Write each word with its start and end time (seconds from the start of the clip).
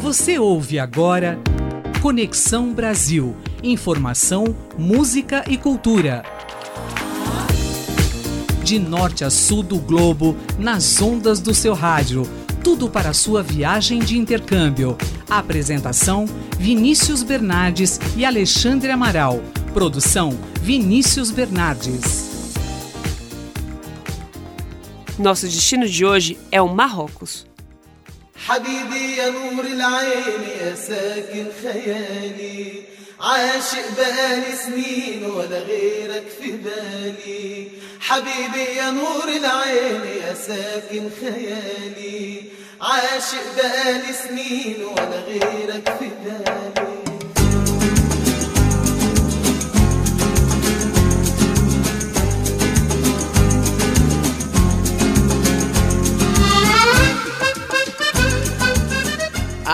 Você 0.00 0.38
ouve 0.38 0.78
agora 0.78 1.38
Conexão 2.00 2.72
Brasil. 2.72 3.36
Informação, 3.62 4.56
música 4.78 5.44
e 5.46 5.58
cultura. 5.58 6.24
De 8.64 8.78
norte 8.78 9.24
a 9.24 9.30
sul 9.30 9.62
do 9.62 9.78
globo, 9.78 10.34
nas 10.58 11.02
ondas 11.02 11.38
do 11.38 11.52
seu 11.52 11.74
rádio. 11.74 12.22
Tudo 12.64 12.88
para 12.88 13.12
sua 13.12 13.42
viagem 13.42 13.98
de 13.98 14.16
intercâmbio. 14.16 14.96
Apresentação: 15.28 16.24
Vinícius 16.58 17.22
Bernardes 17.22 18.00
e 18.16 18.24
Alexandre 18.24 18.90
Amaral. 18.90 19.42
Produção: 19.74 20.30
Vinícius 20.62 21.30
Bernardes. 21.30 22.54
Nosso 25.18 25.46
destino 25.46 25.86
de 25.86 26.06
hoje 26.06 26.38
é 26.50 26.62
o 26.62 26.74
Marrocos. 26.74 27.49
حبيبي 28.50 29.16
يا 29.16 29.30
نور 29.30 29.64
العين 29.64 30.42
يا 30.60 30.74
ساكن 30.74 31.46
خيالي. 31.62 32.82
عاشق 33.20 33.86
بقالي 33.98 34.56
سنين 34.66 35.24
ولا 35.24 35.58
غيرك 35.58 36.24
في 36.40 36.50
بالي. 36.50 37.68
حبيبي 38.00 38.64
يا 38.76 38.90
نور 38.90 39.28
العين 39.28 40.02
يا 40.22 40.34
ساكن 40.34 41.10
خيالي. 41.20 42.42
عاشق 42.80 43.46
بقالي 43.56 44.12
سنين 44.28 44.84
ولا 44.84 45.20
غيرك 45.28 45.96
في 45.98 46.08
بالي. 46.24 46.89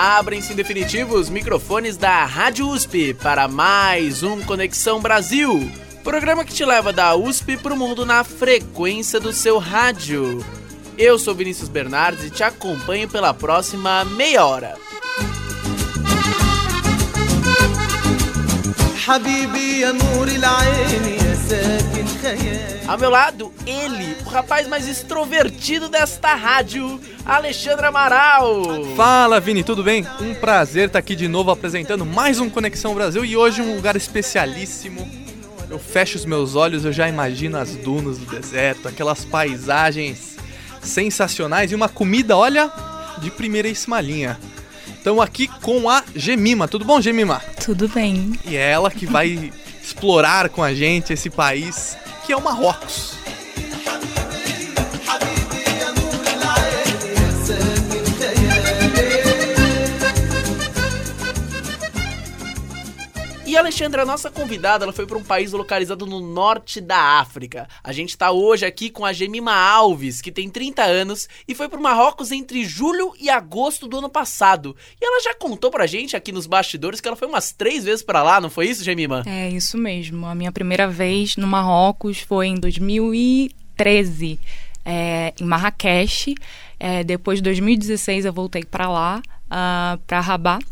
Abrem-se 0.06 0.54
em 0.54 0.56
definitivo 0.56 1.16
os 1.16 1.30
microfones 1.30 1.98
da 1.98 2.26
Rádio 2.26 2.68
USP 2.68 3.14
para 3.14 3.48
mais 3.48 4.22
um 4.24 4.42
Conexão 4.42 5.02
Brasil, 5.02 5.72
programa 6.04 6.46
que 6.46 6.54
te 6.54 6.66
leva 6.66 6.94
da 6.94 7.16
USP 7.16 7.58
para 7.58 7.74
o 7.74 7.78
mundo 7.78 8.06
na 8.06 8.24
frequência 8.24 9.20
do 9.20 9.34
seu 9.34 9.58
rádio. 9.58 10.46
Eu 10.98 11.18
sou 11.18 11.34
Vinícius 11.34 11.70
Bernardes 11.70 12.26
e 12.26 12.30
te 12.30 12.44
acompanho 12.44 13.10
pela 13.10 13.34
próxima 13.34 14.06
meia 14.06 14.46
hora. 14.46 14.76
حبيبي 19.08 19.80
يا 19.80 19.92
نور 19.92 20.28
العين 20.28 21.06
يا 21.06 21.25
ساكن 21.25 21.25
خيالي 21.25 21.25
Ao 22.89 22.99
meu 22.99 23.11
lado, 23.11 23.53
ele, 23.67 24.17
o 24.25 24.29
rapaz 24.29 24.67
mais 24.67 24.89
extrovertido 24.89 25.89
desta 25.89 26.35
rádio, 26.35 27.01
Alexandre 27.25 27.87
Amaral. 27.87 28.63
Fala 28.97 29.39
Vini, 29.39 29.63
tudo 29.63 29.83
bem? 29.83 30.05
Um 30.21 30.35
prazer 30.35 30.89
estar 30.89 30.99
aqui 30.99 31.15
de 31.15 31.29
novo 31.29 31.51
apresentando 31.51 32.05
mais 32.05 32.41
um 32.41 32.51
Conexão 32.51 32.95
Brasil 32.95 33.25
e 33.25 33.37
hoje 33.37 33.63
um 33.63 33.77
lugar 33.77 33.97
especialíssimo. 33.97 35.09
Eu 35.71 35.79
fecho 35.79 36.17
os 36.17 36.25
meus 36.25 36.55
olhos, 36.57 36.85
eu 36.85 36.93
já 36.93 37.09
imagino 37.09 37.59
as 37.59 37.77
dunas 37.77 38.19
do 38.19 38.27
deserto, 38.27 38.89
aquelas 38.89 39.25
paisagens 39.25 40.37
sensacionais 40.81 41.71
e 41.71 41.75
uma 41.75 41.89
comida, 41.89 42.37
olha, 42.37 42.73
de 43.19 43.31
primeiríssima 43.31 44.01
linha. 44.01 44.39
Estamos 44.89 45.23
aqui 45.23 45.47
com 45.63 45.89
a 45.89 46.03
Gemima. 46.15 46.67
Tudo 46.67 46.85
bom, 46.85 47.01
Gemima? 47.01 47.41
Tudo 47.65 47.89
bem. 47.89 48.33
E 48.45 48.57
é 48.57 48.71
ela 48.71 48.91
que 48.91 49.07
vai 49.07 49.53
explorar 49.87 50.49
com 50.49 50.65
a 50.65 50.75
gente 50.75 51.13
esse 51.13 51.31
país 51.31 51.97
que 52.25 52.33
é 52.33 52.37
o 52.37 52.43
Marrocos. 52.43 53.16
Alexandra, 63.77 64.05
a 64.05 64.07
nossa 64.07 64.31
convidada, 64.31 64.87
ela 64.87 64.93
foi 64.93 65.05
para 65.05 65.19
um 65.19 65.23
país 65.23 65.53
localizado 65.53 66.07
no 66.07 66.19
norte 66.19 66.81
da 66.81 67.21
África. 67.21 67.69
A 67.85 67.93
gente 67.93 68.09
está 68.09 68.31
hoje 68.31 68.65
aqui 68.65 68.89
com 68.89 69.05
a 69.05 69.13
Gemima 69.13 69.53
Alves, 69.53 70.23
que 70.23 70.33
tem 70.33 70.49
30 70.49 70.83
anos 70.83 71.29
e 71.47 71.55
foi 71.55 71.69
para 71.69 71.79
o 71.79 71.83
Marrocos 71.83 72.33
entre 72.33 72.65
julho 72.65 73.13
e 73.21 73.29
agosto 73.29 73.87
do 73.87 73.99
ano 73.99 74.09
passado. 74.09 74.75
E 74.99 75.05
ela 75.05 75.23
já 75.23 75.35
contou 75.35 75.71
pra 75.71 75.87
gente 75.87 76.17
aqui 76.17 76.33
nos 76.33 76.47
bastidores 76.47 77.03
que 77.03 77.07
ela 77.07 77.19
foi 77.19 77.29
umas 77.29 77.53
três 77.53 77.85
vezes 77.85 78.03
para 78.03 78.23
lá, 78.23 78.41
não 78.41 78.49
foi 78.49 78.67
isso, 78.67 78.83
Gemima? 78.83 79.23
É 79.27 79.51
isso 79.51 79.77
mesmo. 79.77 80.25
A 80.25 80.35
minha 80.35 80.51
primeira 80.51 80.89
vez 80.89 81.37
no 81.37 81.47
Marrocos 81.47 82.19
foi 82.21 82.47
em 82.47 82.55
2013, 82.55 84.41
é, 84.87 85.35
em 85.39 85.45
Marrakech. 85.45 86.35
É, 86.81 87.05
depois 87.05 87.41
de 87.41 87.43
2016 87.43 88.25
eu 88.25 88.33
voltei 88.33 88.65
para 88.65 88.89
lá, 88.89 89.21
uh, 89.47 89.99
para 90.07 90.21
Rabat, 90.21 90.65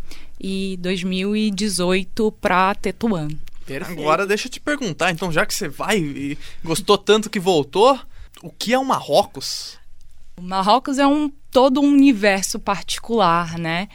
e 0.47 0.77
2018 0.77 2.31
para 2.33 2.75
Tetuan. 2.75 3.29
Perfeito. 3.65 3.99
Agora 3.99 4.27
deixa 4.27 4.47
eu 4.47 4.51
te 4.51 4.61
perguntar, 4.61 5.11
então 5.11 5.33
já 5.33 5.47
que 5.47 5.55
você 5.55 5.69
vai 5.69 5.97
e 5.97 6.39
gostou 6.63 6.99
tanto 6.99 7.31
que 7.31 7.41
voltou, 7.41 7.99
o 8.43 8.51
que 8.51 8.75
é 8.75 8.79
o 8.79 8.85
Marrocos? 8.85 9.79
O 10.37 10.43
Marrocos 10.43 10.99
é 10.99 11.07
um 11.07 11.33
todo 11.51 11.81
um 11.81 11.87
universo 11.87 12.59
particular, 12.59 13.59
né? 13.59 13.89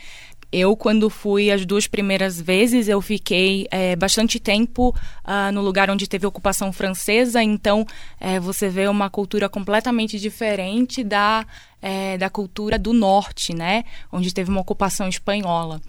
Eu, 0.52 0.76
quando 0.76 1.08
fui 1.08 1.52
as 1.52 1.64
duas 1.68 1.86
primeiras 1.86 2.42
vezes, 2.42 2.88
eu 2.88 3.00
fiquei 3.00 3.68
é, 3.70 3.96
bastante 3.96 4.40
tempo 4.40 4.96
ah, 5.24 5.52
no 5.52 5.62
lugar 5.62 5.92
onde 5.92 6.08
teve 6.08 6.26
ocupação 6.26 6.74
francesa, 6.74 7.44
então 7.44 7.86
é, 8.20 8.40
você 8.40 8.70
vê 8.70 8.88
uma 8.88 9.12
cultura 9.12 9.48
completamente 9.48 10.20
diferente 10.20 11.04
da, 11.04 11.46
é, 11.82 12.18
da 12.18 12.30
cultura 12.30 12.78
do 12.78 12.94
norte, 12.94 13.54
né? 13.54 13.84
Onde 14.12 14.34
teve 14.34 14.50
uma 14.50 14.62
ocupação 14.62 15.08
espanhola. 15.08 15.82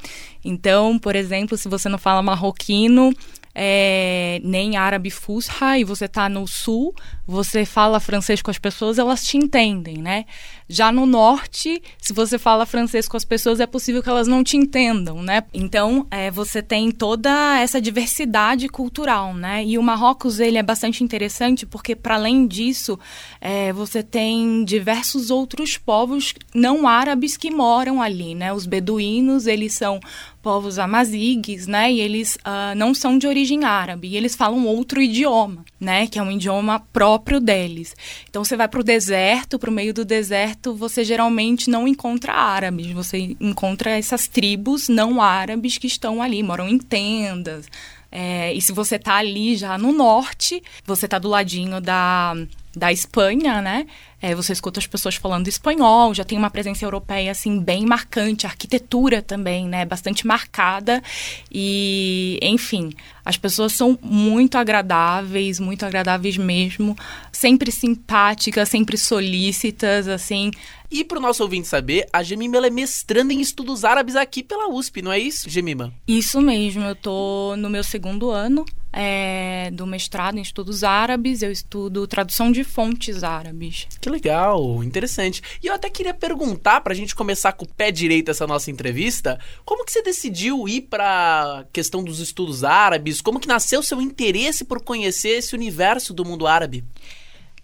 Então, 0.44 0.98
por 0.98 1.16
exemplo, 1.16 1.56
se 1.56 1.68
você 1.68 1.88
não 1.88 1.98
fala 1.98 2.22
marroquino, 2.22 3.12
é, 3.54 4.40
nem 4.44 4.76
árabe 4.76 5.10
fusha 5.10 5.78
e 5.78 5.84
você 5.84 6.04
está 6.04 6.28
no 6.28 6.46
sul, 6.46 6.94
você 7.26 7.64
fala 7.64 7.98
francês 8.00 8.40
com 8.40 8.50
as 8.50 8.58
pessoas, 8.58 8.98
elas 8.98 9.24
te 9.26 9.36
entendem, 9.36 9.98
né? 9.98 10.24
Já 10.68 10.92
no 10.92 11.04
norte, 11.04 11.82
se 11.98 12.12
você 12.12 12.38
fala 12.38 12.64
francês 12.64 13.08
com 13.08 13.16
as 13.16 13.24
pessoas, 13.24 13.58
é 13.58 13.66
possível 13.66 14.02
que 14.02 14.08
elas 14.08 14.28
não 14.28 14.44
te 14.44 14.56
entendam, 14.56 15.20
né? 15.20 15.42
Então, 15.52 16.06
é, 16.10 16.30
você 16.30 16.62
tem 16.62 16.90
toda 16.92 17.58
essa 17.58 17.80
diversidade 17.80 18.68
cultural, 18.68 19.34
né? 19.34 19.64
E 19.64 19.76
o 19.76 19.82
Marrocos, 19.82 20.38
ele 20.38 20.58
é 20.58 20.62
bastante 20.62 21.02
interessante 21.02 21.66
porque, 21.66 21.96
para 21.96 22.14
além 22.14 22.46
disso, 22.46 22.98
é, 23.40 23.72
você 23.72 24.02
tem 24.02 24.64
diversos 24.64 25.30
outros 25.30 25.76
povos 25.84 26.34
não 26.54 26.86
árabes 26.86 27.36
que 27.36 27.50
moram 27.50 28.00
ali, 28.00 28.34
né? 28.34 28.52
Os 28.52 28.66
beduínos, 28.66 29.46
eles 29.46 29.74
são 29.74 30.00
povos 30.42 30.78
amazigues, 30.78 31.66
né? 31.66 31.92
E 31.92 32.00
eles 32.00 32.36
uh, 32.36 32.74
não 32.76 32.94
são 32.94 33.18
de 33.18 33.26
origem 33.26 33.64
árabe. 33.64 34.08
E 34.08 34.16
eles 34.16 34.34
falam 34.34 34.66
outro 34.66 35.02
idioma, 35.02 35.64
né? 35.78 36.06
Que 36.06 36.18
é 36.18 36.22
um 36.22 36.30
idioma 36.30 36.80
próprio 36.92 37.40
deles. 37.40 37.94
Então 38.28 38.44
você 38.44 38.56
vai 38.56 38.68
para 38.68 38.80
o 38.80 38.84
deserto, 38.84 39.58
para 39.58 39.70
o 39.70 39.72
meio 39.72 39.92
do 39.92 40.04
deserto, 40.04 40.74
você 40.74 41.04
geralmente 41.04 41.68
não 41.68 41.88
encontra 41.88 42.32
árabes. 42.32 42.90
Você 42.92 43.36
encontra 43.40 43.90
essas 43.90 44.28
tribos 44.28 44.88
não 44.88 45.20
árabes 45.20 45.78
que 45.78 45.86
estão 45.86 46.22
ali, 46.22 46.42
moram 46.42 46.68
em 46.68 46.78
tendas. 46.78 47.66
É, 48.12 48.52
e 48.52 48.60
se 48.60 48.72
você 48.72 48.98
tá 48.98 49.16
ali 49.16 49.56
já 49.56 49.78
no 49.78 49.92
norte, 49.92 50.60
você 50.84 51.06
tá 51.06 51.18
do 51.18 51.28
ladinho 51.28 51.80
da, 51.80 52.34
da 52.74 52.92
Espanha, 52.92 53.60
né? 53.60 53.86
É, 54.22 54.34
você 54.34 54.52
escuta 54.52 54.78
as 54.78 54.86
pessoas 54.86 55.14
falando 55.14 55.48
espanhol, 55.48 56.12
já 56.14 56.24
tem 56.24 56.36
uma 56.36 56.50
presença 56.50 56.84
europeia 56.84 57.30
assim 57.30 57.58
bem 57.58 57.86
marcante, 57.86 58.46
a 58.46 58.50
arquitetura 58.50 59.22
também, 59.22 59.66
né, 59.66 59.86
bastante 59.86 60.26
marcada 60.26 61.02
e, 61.50 62.38
enfim, 62.42 62.92
as 63.24 63.38
pessoas 63.38 63.72
são 63.72 63.98
muito 64.02 64.58
agradáveis, 64.58 65.58
muito 65.58 65.86
agradáveis 65.86 66.36
mesmo, 66.36 66.94
sempre 67.32 67.72
simpáticas, 67.72 68.68
sempre 68.68 68.98
solícitas, 68.98 70.06
assim. 70.06 70.50
E 70.90 71.02
pro 71.02 71.20
nosso 71.20 71.42
ouvinte 71.42 71.66
saber, 71.66 72.06
a 72.12 72.22
Gemima 72.22 72.66
é 72.66 72.70
mestranda 72.70 73.32
em 73.32 73.40
estudos 73.40 73.84
árabes 73.84 74.16
aqui 74.16 74.42
pela 74.42 74.68
USP, 74.68 75.00
não 75.00 75.12
é 75.12 75.18
isso, 75.18 75.48
Gemima? 75.48 75.94
Isso 76.06 76.42
mesmo, 76.42 76.84
eu 76.84 76.94
tô 76.94 77.54
no 77.56 77.70
meu 77.70 77.82
segundo 77.82 78.30
ano 78.30 78.66
é, 78.92 79.70
do 79.72 79.86
mestrado 79.86 80.38
em 80.38 80.42
estudos 80.42 80.82
árabes, 80.82 81.42
eu 81.42 81.52
estudo 81.52 82.06
tradução 82.06 82.50
de 82.50 82.64
fontes 82.64 83.22
árabes. 83.22 83.86
Que 84.00 84.10
legal, 84.10 84.82
interessante. 84.82 85.42
E 85.62 85.66
eu 85.66 85.74
até 85.74 85.88
queria 85.88 86.14
perguntar 86.14 86.80
pra 86.80 86.94
gente 86.94 87.14
começar 87.14 87.52
com 87.52 87.64
o 87.64 87.68
pé 87.68 87.90
direito 87.90 88.30
essa 88.30 88.46
nossa 88.46 88.70
entrevista, 88.70 89.38
como 89.64 89.84
que 89.84 89.92
você 89.92 90.02
decidiu 90.02 90.68
ir 90.68 90.82
pra 90.82 91.64
questão 91.72 92.02
dos 92.02 92.18
estudos 92.18 92.64
árabes? 92.64 93.20
Como 93.20 93.40
que 93.40 93.48
nasceu 93.48 93.82
seu 93.82 94.00
interesse 94.00 94.64
por 94.64 94.82
conhecer 94.82 95.38
esse 95.38 95.54
universo 95.54 96.12
do 96.12 96.24
mundo 96.24 96.46
árabe? 96.46 96.84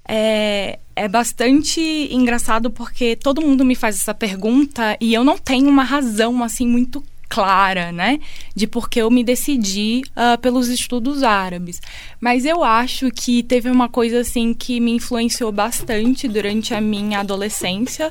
É, 0.08 0.78
é 0.94 1.08
bastante 1.08 1.80
engraçado 2.12 2.70
porque 2.70 3.16
todo 3.16 3.42
mundo 3.42 3.64
me 3.64 3.74
faz 3.74 3.96
essa 3.96 4.14
pergunta 4.14 4.96
e 5.00 5.12
eu 5.12 5.24
não 5.24 5.36
tenho 5.36 5.68
uma 5.68 5.82
razão 5.82 6.44
assim 6.44 6.66
muito 6.66 7.02
clara, 7.28 7.92
né, 7.92 8.18
de 8.54 8.66
por 8.66 8.88
que 8.88 9.00
eu 9.00 9.10
me 9.10 9.22
decidi 9.22 10.02
uh, 10.10 10.38
pelos 10.40 10.68
estudos 10.68 11.22
árabes. 11.22 11.80
Mas 12.20 12.44
eu 12.44 12.62
acho 12.62 13.10
que 13.10 13.42
teve 13.42 13.70
uma 13.70 13.88
coisa 13.88 14.20
assim 14.20 14.54
que 14.54 14.80
me 14.80 14.92
influenciou 14.92 15.52
bastante 15.52 16.28
durante 16.28 16.74
a 16.74 16.80
minha 16.80 17.20
adolescência, 17.20 18.10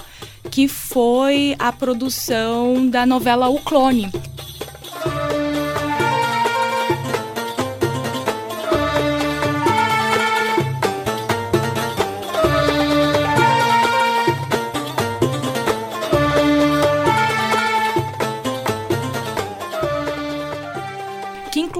que 0.51 0.67
foi 0.67 1.55
a 1.57 1.71
produção 1.71 2.87
da 2.89 3.05
novela 3.05 3.49
O 3.49 3.59
Clone. 3.59 4.11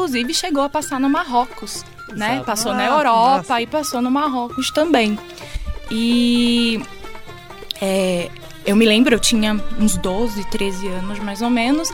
Inclusive 0.06 0.34
chegou 0.36 0.62
a 0.64 0.70
passar 0.70 1.00
no 1.00 1.10
Marrocos, 1.10 1.84
né? 2.14 2.44
Passou 2.46 2.72
ah, 2.72 2.76
na 2.76 2.86
Europa 2.86 3.38
nossa. 3.38 3.62
e 3.62 3.66
passou 3.66 4.02
no 4.02 4.12
Marrocos 4.12 4.70
também. 4.70 5.18
E 5.90 6.80
é, 7.82 8.30
eu 8.66 8.76
me 8.76 8.86
lembro, 8.86 9.16
eu 9.16 9.20
tinha 9.20 9.60
uns 9.80 9.98
12, 9.98 10.48
13 10.52 10.88
anos 10.90 11.20
mais 11.20 11.42
ou 11.42 11.50
menos, 11.50 11.90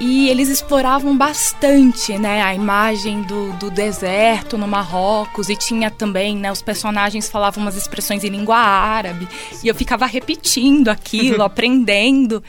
e 0.00 0.28
eles 0.28 0.48
exploravam 0.48 1.16
bastante, 1.16 2.18
né, 2.18 2.42
a 2.42 2.54
imagem 2.54 3.22
do, 3.22 3.52
do 3.54 3.70
deserto 3.70 4.58
no 4.58 4.66
Marrocos 4.66 5.48
e 5.48 5.56
tinha 5.56 5.90
também, 5.90 6.36
né, 6.36 6.50
os 6.50 6.60
personagens 6.60 7.28
falavam 7.28 7.62
umas 7.62 7.76
expressões 7.76 8.24
em 8.24 8.28
língua 8.28 8.56
árabe 8.56 9.28
e 9.62 9.68
eu 9.68 9.74
ficava 9.74 10.04
repetindo 10.06 10.88
aquilo, 10.88 11.42
aprendendo. 11.44 12.42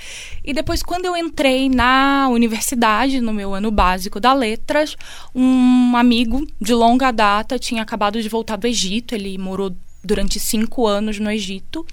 E 0.44 0.53
depois 0.53 0.81
quando 0.81 1.06
eu 1.06 1.15
entrei 1.15 1.69
na 1.69 2.27
universidade, 2.30 3.21
no 3.21 3.33
meu 3.33 3.53
ano 3.53 3.69
básico 3.69 4.19
da 4.19 4.33
letras, 4.33 4.97
um 5.33 5.95
amigo 5.95 6.47
de 6.59 6.74
longa 6.74 7.12
data 7.12 7.59
tinha 7.59 7.83
acabado 7.83 8.21
de 8.21 8.27
voltar 8.27 8.56
do 8.56 8.68
Egito, 8.68 9.13
ele 9.13 9.38
morou 9.38 9.75
durante 10.03 10.39
cinco 10.39 10.86
anos 10.88 11.19
no 11.19 11.31
Egito. 11.31 11.86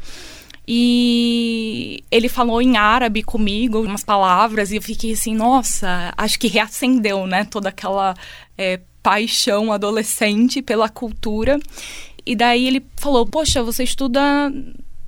E 0.67 2.05
ele 2.11 2.29
falou 2.29 2.63
em 2.63 2.77
árabe 2.77 3.23
comigo, 3.23 3.81
umas 3.83 4.05
palavras, 4.05 4.71
e 4.71 4.77
eu 4.77 4.83
fiquei 4.83 5.13
assim, 5.13 5.35
nossa, 5.35 6.15
acho 6.17 6.39
que 6.39 6.47
reacendeu, 6.47 7.27
né? 7.27 7.45
Toda 7.45 7.69
aquela 7.69 8.15
é, 8.57 8.81
paixão 9.03 9.73
adolescente 9.73 10.63
pela 10.63 10.89
cultura. 10.89 11.59
E 12.25 12.37
daí 12.37 12.67
ele 12.67 12.85
falou: 12.97 13.27
Poxa, 13.27 13.63
você 13.63 13.83
estuda 13.83 14.21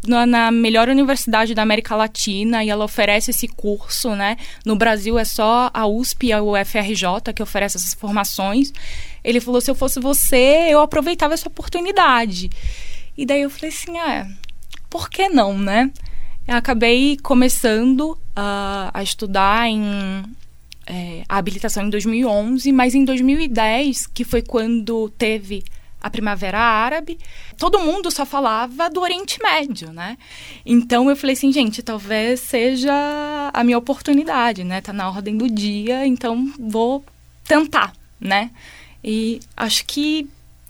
na, 0.07 0.27
na, 0.27 0.51
melhor 0.51 0.89
universidade 0.89 1.55
da 1.55 1.63
América 1.63 1.95
Latina 1.95 2.65
e 2.65 2.71
ela 2.71 2.85
oferece 2.85 3.31
esse 3.31 3.47
curso, 3.47 4.15
né? 4.17 4.37
No 4.65 4.77
Brasil 4.77 5.19
é 5.19 5.25
só 5.25 5.71
a 5.73 5.87
USP 5.87 6.27
e 6.27 6.33
a 6.33 6.43
UFRJ 6.43 7.33
que 7.35 7.43
oferece 7.43 7.77
essas 7.77 7.95
formações. 7.95 8.73
Ele 9.23 9.41
falou: 9.41 9.61
se 9.61 9.71
eu 9.71 9.75
fosse 9.75 10.01
você, 10.01 10.67
eu 10.69 10.81
aproveitava 10.81 11.35
essa 11.35 11.49
oportunidade. 11.49 12.51
E 13.17 13.25
daí 13.25 13.43
eu 13.43 13.51
falei 13.51 13.71
assim: 13.71 13.97
ah, 13.99 14.27
por 14.95 15.11
que 15.11 15.29
não, 15.29 15.59
né? 15.59 15.91
Eu 16.47 16.55
acabei 16.55 17.17
começando 17.21 18.13
uh, 18.13 18.91
a 18.95 19.03
estudar 19.03 19.69
em 19.69 20.23
é, 20.87 21.25
a 21.29 21.37
habilitação 21.37 21.83
em 21.85 21.91
2011, 21.91 22.71
mas 22.71 22.95
em 22.95 23.05
2010, 23.05 24.07
que 24.07 24.23
foi 24.23 24.41
quando 24.41 25.09
teve 25.19 25.65
a 26.01 26.09
Primavera 26.09 26.61
Árabe, 26.61 27.19
todo 27.59 27.81
mundo 27.81 28.09
só 28.09 28.25
falava 28.25 28.89
do 28.89 29.01
Oriente 29.01 29.37
Médio, 29.43 29.93
né? 29.93 30.17
Então 30.65 31.11
eu 31.11 31.17
falei 31.17 31.33
assim, 31.33 31.51
gente, 31.51 31.83
talvez 31.83 32.39
seja 32.39 33.51
a 33.53 33.65
minha 33.65 33.79
oportunidade, 33.79 34.63
né? 34.63 34.81
Tá 34.81 34.93
na 34.93 35.09
ordem 35.09 35.37
do 35.37 35.51
dia, 35.51 36.07
então 36.07 36.53
vou 36.57 37.05
tentar, 37.43 37.93
né? 38.21 38.53
E 39.03 39.41
acho 39.57 39.85
que 39.87 40.29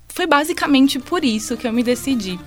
foi 0.08 0.26
basicamente 0.26 0.98
por 0.98 1.22
isso 1.22 1.58
que 1.58 1.66
eu 1.66 1.72
me 1.74 1.82
decidi. 1.82 2.40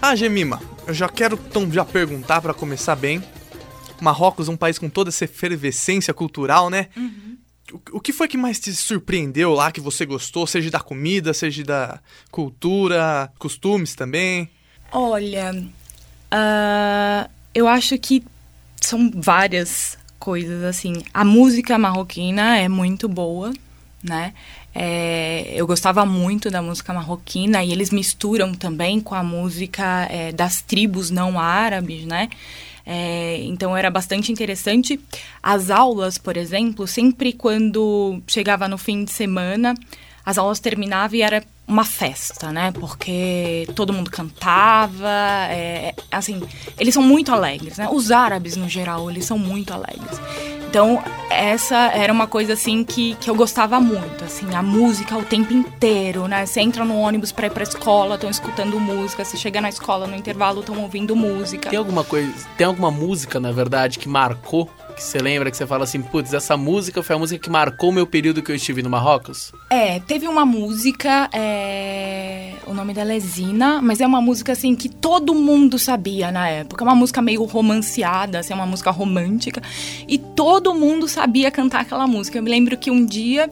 Ah, 0.00 0.16
Gemima, 0.16 0.58
eu 0.86 0.94
já 0.94 1.06
quero 1.06 1.38
então 1.50 1.70
já 1.70 1.84
perguntar 1.84 2.40
para 2.40 2.54
começar 2.54 2.96
bem. 2.96 3.22
Marrocos 4.00 4.48
é 4.48 4.50
um 4.50 4.56
país 4.56 4.78
com 4.78 4.88
toda 4.88 5.10
essa 5.10 5.24
efervescência 5.24 6.14
cultural, 6.14 6.70
né? 6.70 6.86
Uhum. 6.96 7.36
O, 7.70 7.98
o 7.98 8.00
que 8.00 8.10
foi 8.10 8.26
que 8.26 8.38
mais 8.38 8.58
te 8.58 8.74
surpreendeu 8.74 9.52
lá, 9.52 9.70
que 9.70 9.82
você 9.82 10.06
gostou? 10.06 10.46
Seja 10.46 10.70
da 10.70 10.80
comida, 10.80 11.34
seja 11.34 11.62
da 11.62 12.00
cultura, 12.30 13.30
costumes 13.38 13.94
também? 13.94 14.48
Olha, 14.90 15.52
uh, 15.52 17.30
eu 17.54 17.68
acho 17.68 17.98
que 17.98 18.24
são 18.80 19.10
várias 19.14 19.98
coisas, 20.18 20.64
assim. 20.64 21.02
A 21.12 21.24
música 21.24 21.78
marroquina 21.78 22.58
é 22.58 22.68
muito 22.68 23.08
boa, 23.08 23.52
né? 24.02 24.32
É, 24.74 25.52
eu 25.54 25.66
gostava 25.66 26.04
muito 26.06 26.50
da 26.50 26.62
música 26.62 26.92
marroquina 26.92 27.64
e 27.64 27.72
eles 27.72 27.90
misturam 27.90 28.54
também 28.54 29.00
com 29.00 29.14
a 29.14 29.22
música 29.22 30.06
é, 30.10 30.30
das 30.32 30.62
tribos 30.62 31.10
não 31.10 31.38
árabes, 31.38 32.04
né? 32.04 32.28
É, 32.86 33.42
então 33.42 33.76
era 33.76 33.90
bastante 33.90 34.32
interessante. 34.32 34.98
As 35.42 35.70
aulas, 35.70 36.16
por 36.16 36.36
exemplo, 36.36 36.86
sempre 36.86 37.32
quando 37.32 38.22
chegava 38.26 38.66
no 38.68 38.78
fim 38.78 39.04
de 39.04 39.10
semana, 39.10 39.74
as 40.24 40.38
aulas 40.38 40.60
terminavam 40.60 41.16
e 41.16 41.22
era 41.22 41.44
uma 41.68 41.84
festa, 41.84 42.50
né? 42.50 42.72
Porque 42.72 43.68
todo 43.76 43.92
mundo 43.92 44.10
cantava, 44.10 45.08
é, 45.50 45.94
assim, 46.10 46.42
eles 46.78 46.94
são 46.94 47.02
muito 47.02 47.30
alegres, 47.30 47.76
né? 47.76 47.88
Os 47.92 48.10
árabes, 48.10 48.56
no 48.56 48.68
geral, 48.68 49.10
eles 49.10 49.26
são 49.26 49.38
muito 49.38 49.74
alegres. 49.74 50.18
Então, 50.68 51.02
essa 51.30 51.76
era 51.94 52.12
uma 52.12 52.26
coisa, 52.26 52.54
assim, 52.54 52.84
que, 52.84 53.14
que 53.16 53.30
eu 53.30 53.34
gostava 53.34 53.80
muito, 53.80 54.24
assim, 54.24 54.54
a 54.54 54.62
música 54.62 55.16
o 55.16 55.22
tempo 55.22 55.52
inteiro, 55.52 56.26
né? 56.26 56.44
Você 56.44 56.60
entra 56.60 56.84
no 56.84 56.98
ônibus 56.98 57.32
pra 57.32 57.46
ir 57.46 57.50
pra 57.50 57.62
escola, 57.62 58.14
estão 58.14 58.30
escutando 58.30 58.80
música, 58.80 59.24
você 59.24 59.36
chega 59.36 59.60
na 59.60 59.68
escola, 59.68 60.06
no 60.06 60.16
intervalo, 60.16 60.60
estão 60.60 60.78
ouvindo 60.80 61.14
música. 61.14 61.70
Tem 61.70 61.78
alguma 61.78 62.04
coisa, 62.04 62.32
tem 62.56 62.66
alguma 62.66 62.90
música, 62.90 63.38
na 63.38 63.52
verdade, 63.52 63.98
que 63.98 64.08
marcou 64.08 64.68
que 64.98 65.04
você 65.04 65.18
lembra 65.18 65.48
que 65.50 65.56
você 65.56 65.66
fala 65.66 65.84
assim, 65.84 66.02
putz, 66.02 66.34
essa 66.34 66.56
música 66.56 67.02
foi 67.02 67.14
a 67.14 67.18
música 67.18 67.40
que 67.40 67.48
marcou 67.48 67.92
meu 67.92 68.06
período 68.06 68.42
que 68.42 68.50
eu 68.50 68.56
estive 68.56 68.82
no 68.82 68.90
Marrocos? 68.90 69.52
É, 69.70 70.00
teve 70.00 70.26
uma 70.26 70.44
música, 70.44 71.30
é... 71.32 72.52
o 72.66 72.74
nome 72.74 72.92
dela 72.92 73.12
é 73.12 73.20
Zina, 73.20 73.80
mas 73.80 74.00
é 74.00 74.06
uma 74.06 74.20
música 74.20 74.52
assim 74.52 74.74
que 74.74 74.88
todo 74.88 75.34
mundo 75.34 75.78
sabia 75.78 76.32
na 76.32 76.48
época. 76.48 76.84
É 76.84 76.86
uma 76.86 76.96
música 76.96 77.22
meio 77.22 77.44
romanceada, 77.44 78.40
assim, 78.40 78.52
é 78.52 78.56
uma 78.56 78.66
música 78.66 78.90
romântica. 78.90 79.62
E 80.08 80.18
todo 80.18 80.74
mundo 80.74 81.06
sabia 81.06 81.50
cantar 81.50 81.82
aquela 81.82 82.06
música. 82.06 82.36
Eu 82.36 82.42
me 82.42 82.50
lembro 82.50 82.76
que 82.76 82.90
um 82.90 83.06
dia 83.06 83.48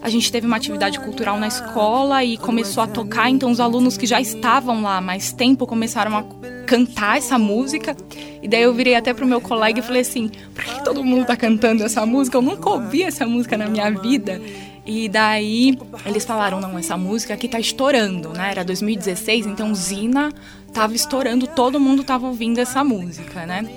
a 0.00 0.08
gente 0.08 0.30
teve 0.30 0.46
uma 0.46 0.56
atividade 0.56 1.00
cultural 1.00 1.38
na 1.38 1.48
escola 1.48 2.22
e 2.22 2.36
começou 2.36 2.82
a 2.82 2.86
tocar, 2.86 3.28
então 3.28 3.50
os 3.50 3.60
alunos 3.60 3.96
que 3.96 4.06
já 4.06 4.20
estavam 4.20 4.82
lá 4.82 4.98
há 4.98 5.00
mais 5.00 5.32
tempo 5.32 5.66
começaram 5.66 6.16
a 6.16 6.24
cantar 6.66 7.18
essa 7.18 7.38
música. 7.38 7.96
E 8.40 8.46
daí 8.46 8.62
eu 8.62 8.72
virei 8.72 8.94
até 8.94 9.12
pro 9.12 9.26
meu 9.26 9.40
colega 9.40 9.80
e 9.80 9.82
falei 9.82 10.02
assim: 10.02 10.30
por 10.54 10.64
que 10.64 10.84
todo 10.84 11.02
mundo 11.02 11.26
tá 11.26 11.36
cantando 11.36 11.82
essa 11.82 12.06
música? 12.06 12.36
Eu 12.36 12.42
nunca 12.42 12.70
ouvi 12.70 13.02
essa 13.02 13.26
música 13.26 13.56
na 13.56 13.66
minha 13.66 13.90
vida. 13.90 14.40
E 14.86 15.08
daí 15.08 15.76
eles 16.06 16.24
falaram: 16.24 16.60
não, 16.60 16.78
essa 16.78 16.96
música 16.96 17.34
aqui 17.34 17.48
tá 17.48 17.58
estourando, 17.58 18.30
né? 18.30 18.50
Era 18.52 18.64
2016, 18.64 19.46
então 19.46 19.74
Zina 19.74 20.32
tava 20.72 20.94
estourando, 20.94 21.46
todo 21.46 21.80
mundo 21.80 22.04
tava 22.04 22.26
ouvindo 22.26 22.58
essa 22.58 22.84
música, 22.84 23.44
né? 23.44 23.68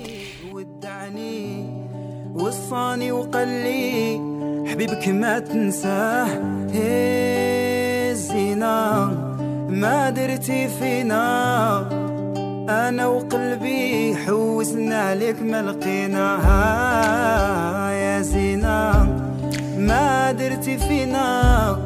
حبيبك 4.66 5.08
ما 5.08 5.38
تنساه 5.38 6.28
زينة 8.12 9.10
ما 9.68 10.10
درتي 10.10 10.68
فينا. 10.68 11.22
أنا 12.68 13.06
وقلبي 13.06 14.16
حوسنا 14.16 15.00
عليك 15.02 15.42
ما 15.42 15.62
لقيناها 15.62 16.60
يا 17.90 18.20
زينة 18.22 18.92
ما 19.78 20.32
درتي 20.32 20.78
فينا. 20.78 21.78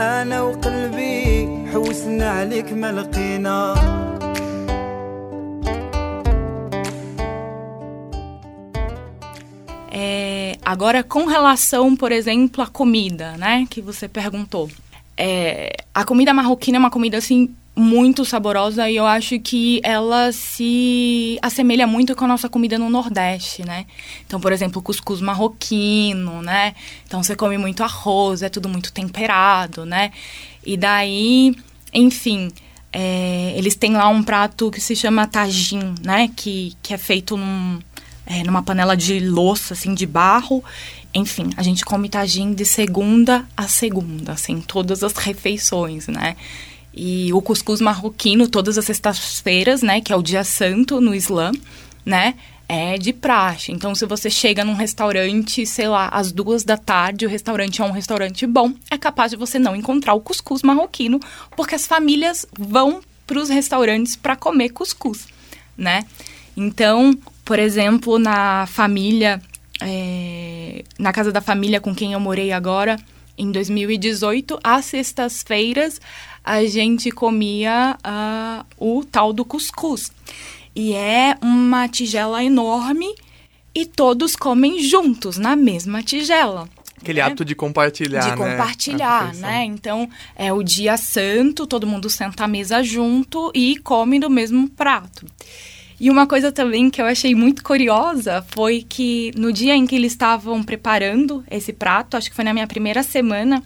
أنا 0.00 0.42
وقلبي 0.42 1.48
حوسنا 1.72 2.30
عليك 2.30 2.72
ما 2.72 2.92
لقينا. 2.92 3.74
Agora, 10.64 11.02
com 11.02 11.26
relação, 11.26 11.94
por 11.94 12.10
exemplo, 12.12 12.62
à 12.62 12.66
comida, 12.66 13.36
né? 13.36 13.66
Que 13.68 13.80
você 13.80 14.08
perguntou. 14.08 14.70
É, 15.16 15.76
a 15.94 16.04
comida 16.04 16.34
marroquina 16.34 16.76
é 16.76 16.80
uma 16.80 16.90
comida, 16.90 17.18
assim, 17.18 17.54
muito 17.76 18.24
saborosa 18.24 18.88
e 18.88 18.96
eu 18.96 19.04
acho 19.04 19.38
que 19.40 19.80
ela 19.82 20.30
se 20.30 21.38
assemelha 21.42 21.86
muito 21.86 22.14
com 22.14 22.24
a 22.24 22.28
nossa 22.28 22.48
comida 22.48 22.78
no 22.78 22.88
Nordeste, 22.88 23.64
né? 23.64 23.86
Então, 24.26 24.40
por 24.40 24.52
exemplo, 24.52 24.80
cuscuz 24.80 25.20
marroquino, 25.20 26.40
né? 26.40 26.74
Então 27.06 27.22
você 27.22 27.34
come 27.34 27.58
muito 27.58 27.82
arroz, 27.82 28.42
é 28.42 28.48
tudo 28.48 28.68
muito 28.68 28.92
temperado, 28.92 29.84
né? 29.84 30.12
E 30.64 30.76
daí, 30.76 31.54
enfim, 31.92 32.52
é, 32.92 33.52
eles 33.56 33.74
têm 33.74 33.94
lá 33.94 34.08
um 34.08 34.22
prato 34.22 34.70
que 34.70 34.80
se 34.80 34.94
chama 34.94 35.26
tagim, 35.26 35.94
né? 36.00 36.30
Que, 36.36 36.74
que 36.80 36.94
é 36.94 36.98
feito 36.98 37.36
num, 37.36 37.80
é, 38.26 38.42
numa 38.42 38.62
panela 38.62 38.96
de 38.96 39.20
louça, 39.20 39.74
assim, 39.74 39.94
de 39.94 40.06
barro. 40.06 40.64
Enfim, 41.12 41.50
a 41.56 41.62
gente 41.62 41.84
come 41.84 42.08
tagim 42.08 42.54
de 42.54 42.64
segunda 42.64 43.46
a 43.56 43.68
segunda, 43.68 44.32
assim, 44.32 44.60
todas 44.60 45.02
as 45.02 45.12
refeições, 45.14 46.08
né? 46.08 46.36
E 46.92 47.32
o 47.32 47.42
cuscuz 47.42 47.80
marroquino, 47.80 48.48
todas 48.48 48.78
as 48.78 48.84
sextas-feiras, 48.84 49.82
né? 49.82 50.00
Que 50.00 50.12
é 50.12 50.16
o 50.16 50.22
dia 50.22 50.44
santo 50.44 51.00
no 51.00 51.14
Islã, 51.14 51.52
né? 52.04 52.34
É 52.68 52.96
de 52.96 53.12
praxe. 53.12 53.72
Então, 53.72 53.94
se 53.94 54.06
você 54.06 54.30
chega 54.30 54.64
num 54.64 54.74
restaurante, 54.74 55.66
sei 55.66 55.86
lá, 55.86 56.08
às 56.08 56.32
duas 56.32 56.64
da 56.64 56.76
tarde, 56.76 57.26
o 57.26 57.28
restaurante 57.28 57.82
é 57.82 57.84
um 57.84 57.90
restaurante 57.90 58.46
bom, 58.46 58.72
é 58.90 58.96
capaz 58.96 59.32
de 59.32 59.36
você 59.36 59.58
não 59.58 59.76
encontrar 59.76 60.14
o 60.14 60.20
cuscuz 60.20 60.62
marroquino, 60.62 61.20
porque 61.56 61.74
as 61.74 61.86
famílias 61.86 62.46
vão 62.58 63.00
para 63.26 63.38
os 63.38 63.48
restaurantes 63.48 64.16
para 64.16 64.34
comer 64.34 64.70
cuscuz, 64.70 65.26
né? 65.76 66.04
Então, 66.56 67.16
por 67.44 67.58
exemplo, 67.58 68.18
na 68.18 68.66
família, 68.66 69.40
é, 69.80 70.84
na 70.98 71.12
casa 71.12 71.30
da 71.30 71.40
família 71.40 71.80
com 71.80 71.94
quem 71.94 72.12
eu 72.12 72.20
morei 72.20 72.52
agora, 72.52 72.96
em 73.36 73.50
2018, 73.50 74.58
às 74.62 74.84
sextas-feiras, 74.86 76.00
a 76.44 76.64
gente 76.64 77.10
comia 77.10 77.96
uh, 77.98 78.64
o 78.78 79.04
tal 79.04 79.32
do 79.32 79.44
cuscuz. 79.44 80.12
E 80.74 80.92
é 80.94 81.36
uma 81.42 81.88
tigela 81.88 82.42
enorme 82.42 83.12
e 83.74 83.84
todos 83.84 84.36
comem 84.36 84.80
juntos, 84.80 85.36
na 85.36 85.56
mesma 85.56 86.02
tigela. 86.02 86.68
Aquele 87.00 87.20
né? 87.20 87.26
ato 87.26 87.44
de 87.44 87.54
compartilhar, 87.54 88.20
de 88.20 88.30
né? 88.30 88.36
compartilhar, 88.36 89.34
né? 89.34 89.64
Então, 89.64 90.08
é 90.36 90.52
o 90.52 90.62
dia 90.62 90.96
santo, 90.96 91.66
todo 91.66 91.86
mundo 91.86 92.08
senta 92.08 92.44
à 92.44 92.48
mesa 92.48 92.82
junto 92.82 93.50
e 93.54 93.76
come 93.78 94.18
do 94.18 94.30
mesmo 94.30 94.68
prato. 94.70 95.26
E 96.04 96.10
uma 96.10 96.26
coisa 96.26 96.52
também 96.52 96.90
que 96.90 97.00
eu 97.00 97.06
achei 97.06 97.34
muito 97.34 97.64
curiosa 97.64 98.44
foi 98.50 98.84
que 98.86 99.30
no 99.38 99.50
dia 99.50 99.74
em 99.74 99.86
que 99.86 99.94
eles 99.94 100.12
estavam 100.12 100.62
preparando 100.62 101.42
esse 101.50 101.72
prato, 101.72 102.14
acho 102.14 102.28
que 102.28 102.36
foi 102.36 102.44
na 102.44 102.52
minha 102.52 102.66
primeira 102.66 103.02
semana, 103.02 103.62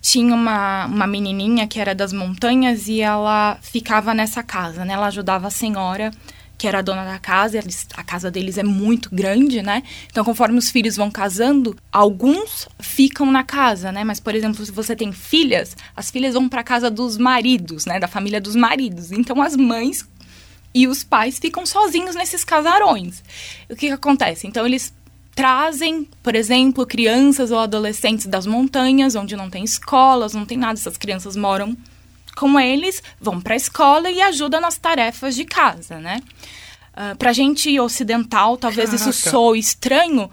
tinha 0.00 0.34
uma, 0.34 0.86
uma 0.86 1.06
menininha 1.06 1.66
que 1.66 1.78
era 1.78 1.94
das 1.94 2.10
montanhas 2.10 2.88
e 2.88 3.02
ela 3.02 3.58
ficava 3.60 4.14
nessa 4.14 4.42
casa, 4.42 4.82
né? 4.82 4.94
Ela 4.94 5.08
ajudava 5.08 5.48
a 5.48 5.50
senhora 5.50 6.10
que 6.56 6.66
era 6.66 6.78
a 6.78 6.82
dona 6.82 7.04
da 7.04 7.18
casa, 7.18 7.58
eles, 7.58 7.86
a 7.94 8.02
casa 8.02 8.30
deles 8.30 8.56
é 8.56 8.62
muito 8.62 9.14
grande, 9.14 9.60
né? 9.60 9.82
Então, 10.06 10.24
conforme 10.24 10.56
os 10.58 10.70
filhos 10.70 10.96
vão 10.96 11.10
casando, 11.10 11.76
alguns 11.92 12.66
ficam 12.78 13.30
na 13.30 13.42
casa, 13.42 13.92
né? 13.92 14.04
Mas, 14.04 14.20
por 14.20 14.34
exemplo, 14.34 14.64
se 14.64 14.72
você 14.72 14.96
tem 14.96 15.12
filhas, 15.12 15.76
as 15.94 16.10
filhas 16.10 16.32
vão 16.32 16.48
para 16.48 16.62
casa 16.62 16.90
dos 16.90 17.18
maridos, 17.18 17.84
né? 17.84 18.00
Da 18.00 18.08
família 18.08 18.40
dos 18.40 18.56
maridos. 18.56 19.12
Então, 19.12 19.42
as 19.42 19.56
mães 19.56 20.08
e 20.74 20.88
os 20.88 21.04
pais 21.04 21.38
ficam 21.38 21.64
sozinhos 21.64 22.16
nesses 22.16 22.44
casarões. 22.44 23.22
O 23.70 23.76
que, 23.76 23.86
que 23.86 23.92
acontece? 23.92 24.46
Então, 24.46 24.66
eles 24.66 24.92
trazem, 25.34 26.08
por 26.22 26.34
exemplo, 26.34 26.86
crianças 26.86 27.50
ou 27.50 27.58
adolescentes 27.58 28.26
das 28.26 28.46
montanhas, 28.46 29.14
onde 29.14 29.36
não 29.36 29.50
tem 29.50 29.64
escolas, 29.64 30.34
não 30.34 30.44
tem 30.44 30.58
nada, 30.58 30.74
essas 30.74 30.96
crianças 30.96 31.36
moram 31.36 31.76
com 32.36 32.58
eles, 32.58 33.02
vão 33.20 33.40
para 33.40 33.54
a 33.54 33.56
escola 33.56 34.10
e 34.10 34.20
ajudam 34.20 34.60
nas 34.60 34.76
tarefas 34.76 35.34
de 35.34 35.44
casa, 35.44 35.98
né? 35.98 36.20
Uh, 36.92 37.16
pra 37.16 37.32
gente 37.32 37.78
ocidental, 37.78 38.56
talvez 38.56 38.90
Caraca. 38.90 39.10
isso 39.10 39.30
soe 39.30 39.58
estranho, 39.58 40.30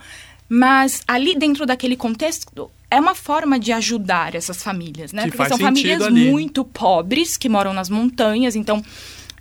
mas 0.48 1.02
ali 1.08 1.36
dentro 1.36 1.66
daquele 1.66 1.96
contexto 1.96 2.70
é 2.90 3.00
uma 3.00 3.16
forma 3.16 3.58
de 3.58 3.72
ajudar 3.72 4.36
essas 4.36 4.62
famílias, 4.62 5.14
né? 5.14 5.24
Que 5.24 5.38
Porque 5.38 5.50
são 5.50 5.58
famílias 5.58 6.02
ali. 6.02 6.30
muito 6.30 6.64
pobres 6.64 7.38
que 7.38 7.48
moram 7.48 7.74
nas 7.74 7.90
montanhas, 7.90 8.56
então 8.56 8.84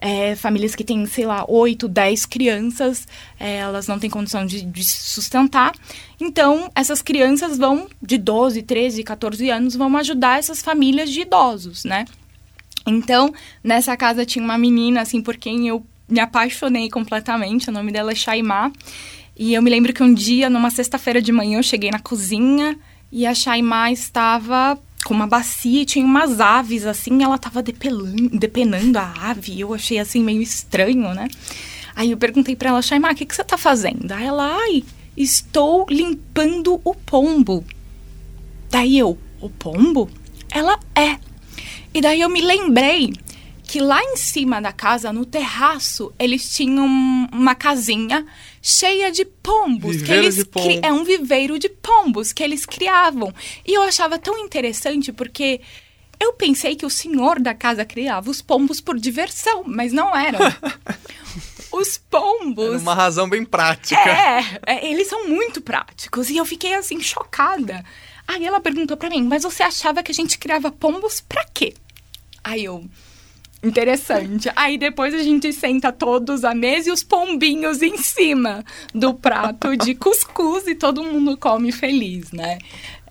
é, 0.01 0.35
famílias 0.35 0.75
que 0.75 0.83
têm, 0.83 1.05
sei 1.07 1.27
lá, 1.27 1.45
8, 1.47 1.87
10 1.87 2.27
crianças, 2.27 3.07
é, 3.39 3.57
elas 3.57 3.87
não 3.87 3.99
têm 3.99 4.09
condição 4.09 4.47
de, 4.47 4.63
de 4.63 4.85
sustentar. 4.85 5.75
Então, 6.19 6.71
essas 6.75 7.03
crianças 7.03 7.59
vão, 7.59 7.87
de 8.01 8.17
12, 8.17 8.63
13, 8.63 9.05
14 9.05 9.51
anos, 9.51 9.77
vão 9.77 9.95
ajudar 9.99 10.39
essas 10.39 10.63
famílias 10.63 11.11
de 11.11 11.21
idosos, 11.21 11.85
né? 11.85 12.07
Então, 12.87 13.33
nessa 13.63 13.97
casa 13.97 14.25
tinha 14.25 14.45
uma 14.45 14.57
menina, 14.57 15.03
assim, 15.03 15.21
por 15.21 15.37
quem 15.37 15.69
eu 15.69 15.85
me 16.09 16.19
apaixonei 16.19 16.89
completamente. 16.89 17.69
O 17.69 17.73
nome 17.73 17.93
dela 17.93 18.13
é 18.13 18.15
Shaimá. 18.15 18.73
E 19.37 19.55
eu 19.55 19.63
me 19.63 19.71
lembro 19.71 19.93
que 19.93 20.03
um 20.03 20.13
dia, 20.13 20.51
numa 20.51 20.71
sexta-feira 20.71 21.21
de 21.21 21.31
manhã, 21.31 21.59
eu 21.59 21.63
cheguei 21.63 21.91
na 21.91 21.99
cozinha 21.99 22.77
e 23.13 23.27
a 23.27 23.35
Shaimá 23.35 23.93
estava 23.93 24.79
com 25.11 25.15
uma 25.15 25.27
bacia 25.27 25.83
e 25.83 25.85
tinha 25.85 26.05
umas 26.05 26.39
aves, 26.39 26.87
assim, 26.87 27.21
ela 27.21 27.35
estava 27.35 27.61
depelando, 27.61 28.29
depenando 28.29 28.97
a 28.97 29.13
ave. 29.31 29.59
Eu 29.59 29.75
achei, 29.75 29.99
assim, 29.99 30.23
meio 30.23 30.41
estranho, 30.41 31.13
né? 31.13 31.27
Aí 31.97 32.13
eu 32.13 32.17
perguntei 32.17 32.55
para 32.55 32.69
ela, 32.69 32.81
Shaimá, 32.81 33.11
o 33.11 33.15
que, 33.17 33.27
que 33.27 33.35
você 33.35 33.43
tá 33.43 33.59
fazendo? 33.59 34.13
Aí 34.13 34.25
ela, 34.25 34.57
ai, 34.63 34.85
estou 35.17 35.85
limpando 35.91 36.81
o 36.85 36.95
pombo. 36.95 37.65
Daí 38.71 38.97
eu, 38.97 39.19
o 39.41 39.51
pombo? 39.51 40.09
Ela 40.49 40.79
é. 40.95 41.19
E 41.93 42.01
daí 42.01 42.21
eu 42.21 42.29
me 42.29 42.41
lembrei 42.41 43.13
que 43.71 43.79
lá 43.79 44.03
em 44.03 44.17
cima 44.17 44.61
da 44.61 44.73
casa, 44.73 45.13
no 45.13 45.25
terraço, 45.25 46.13
eles 46.19 46.53
tinham 46.53 46.85
uma 47.33 47.55
casinha 47.55 48.27
cheia 48.61 49.13
de 49.13 49.25
pombos. 49.25 50.03
que 50.03 50.11
eles 50.11 50.35
de 50.35 50.45
pombo. 50.45 50.81
É 50.83 50.93
um 50.93 51.05
viveiro 51.05 51.57
de 51.57 51.69
pombos 51.69 52.33
que 52.33 52.43
eles 52.43 52.67
criavam. 52.67 53.33
E 53.65 53.73
eu 53.73 53.83
achava 53.83 54.19
tão 54.19 54.37
interessante 54.39 55.13
porque 55.13 55.61
eu 56.19 56.33
pensei 56.33 56.75
que 56.75 56.85
o 56.85 56.91
senhor 56.91 57.39
da 57.39 57.55
casa 57.55 57.85
criava 57.85 58.29
os 58.29 58.43
pombos 58.43 58.81
por 58.81 58.99
diversão, 58.99 59.63
mas 59.65 59.93
não 59.93 60.17
eram. 60.17 60.41
Os 61.71 61.97
pombos. 61.97 62.67
Era 62.67 62.79
uma 62.79 62.95
razão 62.95 63.29
bem 63.29 63.45
prática. 63.45 64.01
É, 64.01 64.61
é, 64.67 64.91
eles 64.91 65.07
são 65.07 65.29
muito 65.29 65.61
práticos. 65.61 66.29
E 66.29 66.37
eu 66.37 66.45
fiquei 66.45 66.75
assim, 66.75 67.01
chocada. 67.01 67.85
Aí 68.27 68.45
ela 68.45 68.59
perguntou 68.59 68.97
pra 68.97 69.09
mim, 69.09 69.23
mas 69.23 69.45
você 69.45 69.63
achava 69.63 70.03
que 70.03 70.11
a 70.11 70.15
gente 70.15 70.37
criava 70.37 70.73
pombos 70.73 71.21
pra 71.21 71.45
quê? 71.45 71.75
Aí 72.43 72.65
eu. 72.65 72.85
Interessante. 73.63 74.51
Aí 74.57 74.79
depois 74.79 75.13
a 75.13 75.23
gente 75.23 75.53
senta 75.53 75.93
todos 75.93 76.45
à 76.45 76.55
mesa 76.55 76.89
e 76.89 76.93
os 76.93 77.03
pombinhos 77.03 77.83
em 77.83 77.99
cima 77.99 78.65
do 78.95 79.13
prato 79.13 79.77
de 79.77 79.95
cuscuz 79.95 80.67
e 80.67 80.75
todo 80.75 81.05
mundo 81.05 81.37
come 81.37 81.71
feliz, 81.71 82.33
né? 82.33 82.59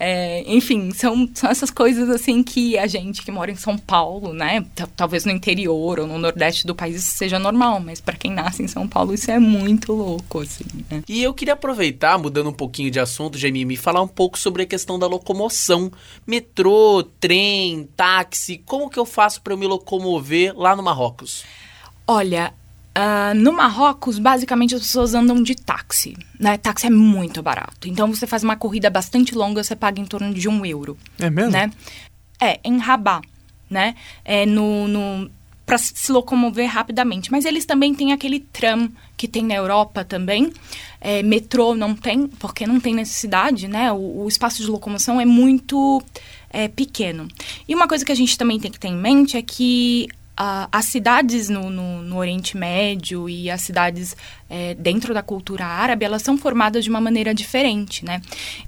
É, 0.02 0.44
enfim, 0.48 0.92
são, 0.92 1.30
são 1.34 1.50
essas 1.50 1.70
coisas 1.70 2.10
assim 2.10 2.42
que 2.42 2.78
a 2.78 2.88
gente 2.88 3.22
que 3.22 3.30
mora 3.30 3.52
em 3.52 3.56
São 3.56 3.78
Paulo, 3.78 4.34
né? 4.34 4.66
Talvez 4.96 5.26
no 5.26 5.32
interior 5.32 6.00
ou 6.00 6.08
no 6.08 6.18
nordeste 6.18 6.66
do 6.66 6.74
país 6.74 6.96
isso 6.96 7.18
seja 7.18 7.38
normal, 7.38 7.82
mas 7.82 8.00
pra 8.00 8.16
quem 8.16 8.32
nasce 8.32 8.64
em 8.64 8.68
São 8.68 8.88
Paulo 8.88 9.14
isso 9.14 9.30
é 9.30 9.38
muito 9.38 9.92
louco, 9.92 10.40
assim, 10.40 10.64
né? 10.90 11.04
E 11.06 11.22
eu 11.22 11.34
queria 11.34 11.54
aproveitar, 11.54 12.18
mudando 12.18 12.50
um 12.50 12.54
pouquinho 12.54 12.90
de 12.90 13.00
assunto, 13.00 13.38
e 13.38 13.76
falar 13.76 14.02
um 14.02 14.08
pouco 14.08 14.40
sobre 14.40 14.64
a 14.64 14.66
questão 14.66 14.98
da 14.98 15.06
locomoção. 15.06 15.92
Metrô, 16.26 17.04
trem, 17.20 17.90
táxi, 17.98 18.62
como 18.66 18.90
que 18.90 18.98
eu 18.98 19.06
faço 19.06 19.42
para 19.42 19.52
eu 19.52 19.58
me 19.58 19.68
locomover 19.68 20.58
lá 20.58 20.78
no 20.78 20.84
Marrocos? 20.84 21.44
Olha, 22.08 22.54
ah, 23.02 23.34
no 23.34 23.54
Marrocos, 23.54 24.20
basicamente 24.20 24.76
as 24.76 24.82
pessoas 24.82 25.14
andam 25.14 25.42
de 25.42 25.56
táxi, 25.56 26.18
né? 26.38 26.58
Táxi 26.58 26.88
é 26.88 26.90
muito 26.90 27.42
barato. 27.42 27.88
Então 27.88 28.14
você 28.14 28.28
faz 28.28 28.44
uma 28.44 28.58
corrida 28.58 28.90
bastante 28.90 29.34
longa, 29.34 29.64
você 29.64 29.74
paga 29.74 30.02
em 30.02 30.06
torno 30.06 30.34
de 30.34 30.50
um 30.50 30.66
euro, 30.66 30.98
É 31.18 31.30
mesmo? 31.30 31.52
né? 31.52 31.72
É, 32.42 32.60
em 32.62 32.78
Rabat, 32.78 33.26
né? 33.70 33.96
É 34.26 34.46
no... 34.46 34.86
no 34.90 35.32
para 35.66 35.78
se 35.78 36.12
locomover 36.12 36.68
rapidamente. 36.68 37.32
Mas 37.32 37.46
eles 37.46 37.64
também 37.64 37.94
têm 37.94 38.12
aquele 38.12 38.40
tram 38.40 38.90
que 39.16 39.28
tem 39.28 39.44
na 39.46 39.54
Europa 39.54 40.04
também. 40.04 40.52
É, 41.00 41.22
metrô 41.22 41.76
não 41.76 41.94
tem, 41.96 42.28
porque 42.28 42.66
não 42.66 42.80
tem 42.80 42.96
necessidade, 42.96 43.68
né? 43.68 43.92
O, 43.94 44.24
o 44.24 44.28
espaço 44.28 44.64
de 44.64 44.68
locomoção 44.68 45.22
é 45.22 45.26
muito 45.26 46.02
é, 46.50 46.68
pequeno. 46.68 47.28
E 47.68 47.76
uma 47.76 47.88
coisa 47.88 48.04
que 48.04 48.12
a 48.12 48.16
gente 48.16 48.36
também 48.36 48.60
tem 48.60 48.72
que 48.72 48.80
ter 48.80 48.88
em 48.88 48.98
mente 48.98 49.38
é 49.38 49.44
que 49.44 50.08
as 50.72 50.86
cidades 50.86 51.50
no, 51.50 51.70
no, 51.70 52.02
no 52.02 52.18
Oriente 52.18 52.56
Médio 52.56 53.28
e 53.28 53.52
as 53.52 53.62
cidades 53.62 54.16
é, 54.50 54.74
dentro 54.74 55.14
da 55.14 55.22
cultura 55.22 55.66
árabe, 55.66 56.06
elas 56.06 56.22
são 56.22 56.38
formadas 56.38 56.86
de 56.86 56.90
uma 56.90 57.02
maneira 57.02 57.34
diferente, 57.34 58.06
né? 58.06 58.22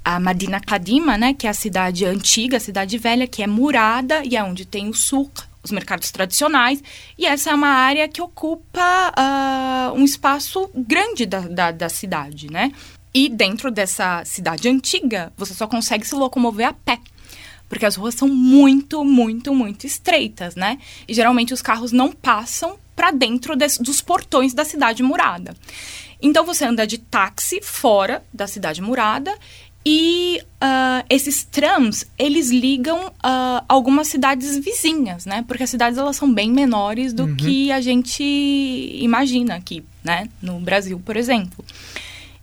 A 0.03 0.19
Madina 0.19 0.59
Kadima, 0.59 1.17
né, 1.17 1.33
que 1.33 1.47
é 1.47 1.49
a 1.49 1.53
cidade 1.53 2.05
antiga, 2.05 2.57
a 2.57 2.59
cidade 2.59 2.97
velha, 2.97 3.25
que 3.25 3.41
é 3.41 3.47
murada 3.47 4.21
e 4.25 4.35
é 4.35 4.43
onde 4.43 4.65
tem 4.65 4.89
o 4.89 4.93
souk, 4.93 5.43
os 5.63 5.71
mercados 5.71 6.11
tradicionais, 6.11 6.83
e 7.17 7.25
essa 7.25 7.51
é 7.51 7.55
uma 7.55 7.69
área 7.69 8.07
que 8.07 8.21
ocupa 8.21 9.13
ah, 9.15 9.93
um 9.95 10.03
espaço 10.03 10.69
grande 10.75 11.25
da, 11.25 11.39
da, 11.39 11.71
da 11.71 11.87
cidade, 11.87 12.51
né? 12.51 12.71
E 13.13 13.29
dentro 13.29 13.71
dessa 13.71 14.23
cidade 14.25 14.67
antiga, 14.67 15.31
você 15.37 15.53
só 15.53 15.67
consegue 15.67 16.05
se 16.05 16.15
locomover 16.15 16.67
a 16.67 16.73
pé 16.73 16.99
Porque 17.71 17.85
as 17.85 17.95
ruas 17.95 18.15
são 18.15 18.27
muito, 18.27 19.05
muito, 19.05 19.55
muito 19.55 19.87
estreitas, 19.87 20.57
né? 20.57 20.77
E 21.07 21.13
geralmente 21.13 21.53
os 21.53 21.61
carros 21.61 21.93
não 21.93 22.11
passam 22.11 22.75
para 22.93 23.11
dentro 23.11 23.55
des, 23.55 23.77
dos 23.77 24.01
portões 24.01 24.53
da 24.53 24.65
cidade 24.65 25.01
murada. 25.01 25.55
Então 26.21 26.45
você 26.45 26.65
anda 26.65 26.85
de 26.85 26.97
táxi 26.97 27.61
fora 27.61 28.21
da 28.33 28.45
cidade 28.45 28.81
murada 28.81 29.33
e 29.85 30.41
uh, 30.61 31.05
esses 31.09 31.45
trams, 31.45 32.05
eles 32.19 32.49
ligam 32.49 33.07
uh, 33.07 33.63
algumas 33.69 34.09
cidades 34.09 34.57
vizinhas, 34.57 35.25
né? 35.25 35.45
Porque 35.47 35.63
as 35.63 35.69
cidades, 35.69 35.97
elas 35.97 36.17
são 36.17 36.31
bem 36.31 36.51
menores 36.51 37.13
do 37.13 37.23
uhum. 37.23 37.35
que 37.37 37.71
a 37.71 37.79
gente 37.79 38.21
imagina 38.21 39.55
aqui, 39.55 39.81
né? 40.03 40.27
No 40.41 40.59
Brasil, 40.59 41.01
por 41.05 41.15
exemplo. 41.15 41.63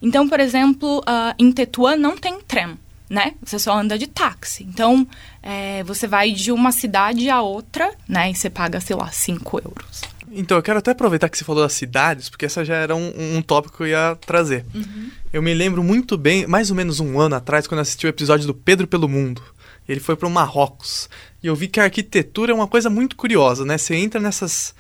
Então, 0.01 0.27
por 0.27 0.41
exemplo, 0.41 1.01
uh, 1.01 1.35
em 1.39 1.53
Tetuan 1.53 1.97
não 1.97 2.17
tem 2.17 2.41
tram, 2.41 2.79
né? 3.09 3.35
Você 3.43 3.59
só 3.59 3.77
anda 3.77 3.99
de 3.99 4.07
táxi. 4.07 4.65
Então, 4.65 5.07
é, 5.43 5.83
você 5.85 6.07
vai 6.07 6.33
de 6.33 6.53
uma 6.53 6.73
cidade 6.73 7.29
a 7.31 7.41
outra, 7.41 7.91
né? 8.09 8.31
E 8.31 8.35
você 8.35 8.51
paga, 8.51 8.81
sei 8.81 8.97
lá, 8.97 9.11
5 9.11 9.59
euros. 9.59 10.03
Então, 10.31 10.59
eu 10.59 10.63
quero 10.63 10.79
até 10.79 10.91
aproveitar 10.91 11.29
que 11.29 11.39
você 11.39 11.45
falou 11.45 11.63
das 11.63 11.73
cidades, 11.73 12.29
porque 12.29 12.45
essa 12.45 12.65
já 12.65 12.77
era 12.77 12.95
um, 12.95 13.37
um 13.37 13.43
tópico 13.43 13.79
que 13.79 13.83
eu 13.85 13.89
ia 13.89 14.17
trazer. 14.21 14.65
Uhum. 14.75 15.11
Eu 15.33 15.43
me 15.43 15.55
lembro 15.55 15.83
muito 15.83 16.19
bem, 16.19 16.47
mais 16.47 16.71
ou 16.71 16.77
menos 16.77 17.01
um 17.01 17.19
ano 17.19 17.35
atrás, 17.35 17.67
quando 17.67 17.81
assisti 17.81 18.07
o 18.07 18.09
episódio 18.09 18.47
do 18.47 18.55
Pedro 18.55 18.87
pelo 18.87 19.09
Mundo. 19.09 19.43
Ele 19.89 20.01
foi 20.01 20.17
para 20.17 20.29
o 20.29 20.31
Marrocos. 20.31 21.09
E 21.43 21.47
eu 21.47 21.57
vi 21.57 21.67
que 21.67 21.81
a 21.81 21.85
arquitetura 21.85 22.53
é 22.53 22.55
uma 22.55 22.69
coisa 22.69 22.91
muito 22.91 23.17
curiosa, 23.17 23.65
né? 23.65 23.79
Você 23.79 23.95
entra 23.95 24.21
nessas 24.21 24.75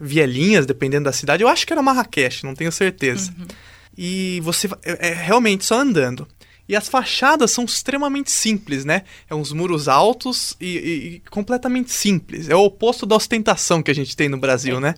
vielinhas, 0.00 0.66
dependendo 0.66 1.04
da 1.04 1.12
cidade. 1.12 1.42
Eu 1.42 1.48
acho 1.48 1.66
que 1.66 1.72
era 1.72 1.82
Marrakech, 1.82 2.44
não 2.44 2.54
tenho 2.54 2.70
certeza. 2.70 3.32
Uhum. 3.36 3.46
E 3.96 4.40
você 4.42 4.68
é, 4.84 5.08
é 5.08 5.14
realmente 5.14 5.64
só 5.64 5.80
andando. 5.80 6.26
E 6.68 6.76
as 6.76 6.88
fachadas 6.88 7.50
são 7.50 7.64
extremamente 7.64 8.30
simples, 8.30 8.84
né? 8.84 9.02
É 9.28 9.34
uns 9.34 9.52
muros 9.52 9.88
altos 9.88 10.56
e, 10.60 10.66
e, 10.66 11.14
e, 11.16 11.22
completamente 11.30 11.90
simples. 11.90 12.48
É 12.48 12.54
o 12.54 12.64
oposto 12.64 13.04
da 13.04 13.16
ostentação 13.16 13.82
que 13.82 13.90
a 13.90 13.94
gente 13.94 14.16
tem 14.16 14.28
no 14.28 14.38
Brasil, 14.38 14.76
é. 14.76 14.80
né? 14.80 14.94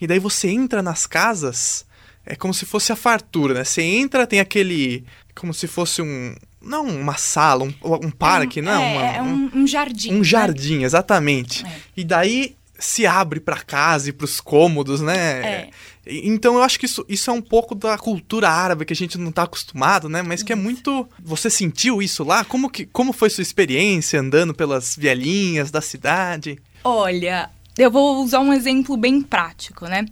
E 0.00 0.06
daí 0.06 0.18
você 0.18 0.48
entra 0.48 0.82
nas 0.82 1.06
casas, 1.06 1.84
é 2.24 2.36
como 2.36 2.54
se 2.54 2.64
fosse 2.64 2.92
a 2.92 2.96
fartura, 2.96 3.54
né? 3.54 3.64
Você 3.64 3.82
entra, 3.82 4.26
tem 4.26 4.40
aquele. 4.40 5.04
como 5.34 5.52
se 5.52 5.66
fosse 5.66 6.00
um. 6.00 6.34
Não 6.62 6.86
uma 6.86 7.16
sala, 7.16 7.64
um, 7.64 7.74
um 8.04 8.10
parque, 8.10 8.60
é, 8.60 8.62
não. 8.62 8.82
É, 8.82 8.92
uma, 8.92 9.06
é 9.06 9.22
um, 9.22 9.50
um, 9.54 9.66
jardim. 9.66 10.12
Um 10.12 10.18
né? 10.18 10.24
jardim, 10.24 10.82
exatamente. 10.84 11.64
É. 11.66 11.70
E 11.96 12.04
daí 12.04 12.54
se 12.80 13.06
abre 13.06 13.38
para 13.38 13.58
casa 13.58 14.08
e 14.08 14.12
para 14.12 14.24
os 14.24 14.40
cômodos, 14.40 15.00
né? 15.00 15.42
É. 15.42 15.70
Então 16.06 16.54
eu 16.54 16.62
acho 16.62 16.80
que 16.80 16.86
isso, 16.86 17.04
isso 17.08 17.30
é 17.30 17.32
um 17.32 17.42
pouco 17.42 17.74
da 17.74 17.96
cultura 17.98 18.48
árabe 18.48 18.86
que 18.86 18.92
a 18.92 18.96
gente 18.96 19.18
não 19.18 19.28
está 19.28 19.42
acostumado, 19.42 20.08
né? 20.08 20.22
Mas 20.22 20.42
que 20.42 20.52
é 20.52 20.56
muito. 20.56 21.06
Você 21.22 21.50
sentiu 21.50 22.02
isso 22.02 22.24
lá? 22.24 22.42
Como, 22.42 22.70
que, 22.70 22.86
como 22.86 23.12
foi 23.12 23.28
sua 23.30 23.42
experiência 23.42 24.18
andando 24.18 24.54
pelas 24.54 24.96
vielinhas 24.96 25.70
da 25.70 25.82
cidade? 25.82 26.58
Olha, 26.82 27.50
eu 27.78 27.90
vou 27.90 28.24
usar 28.24 28.40
um 28.40 28.52
exemplo 28.52 28.96
bem 28.96 29.20
prático, 29.20 29.86
né? 29.86 30.06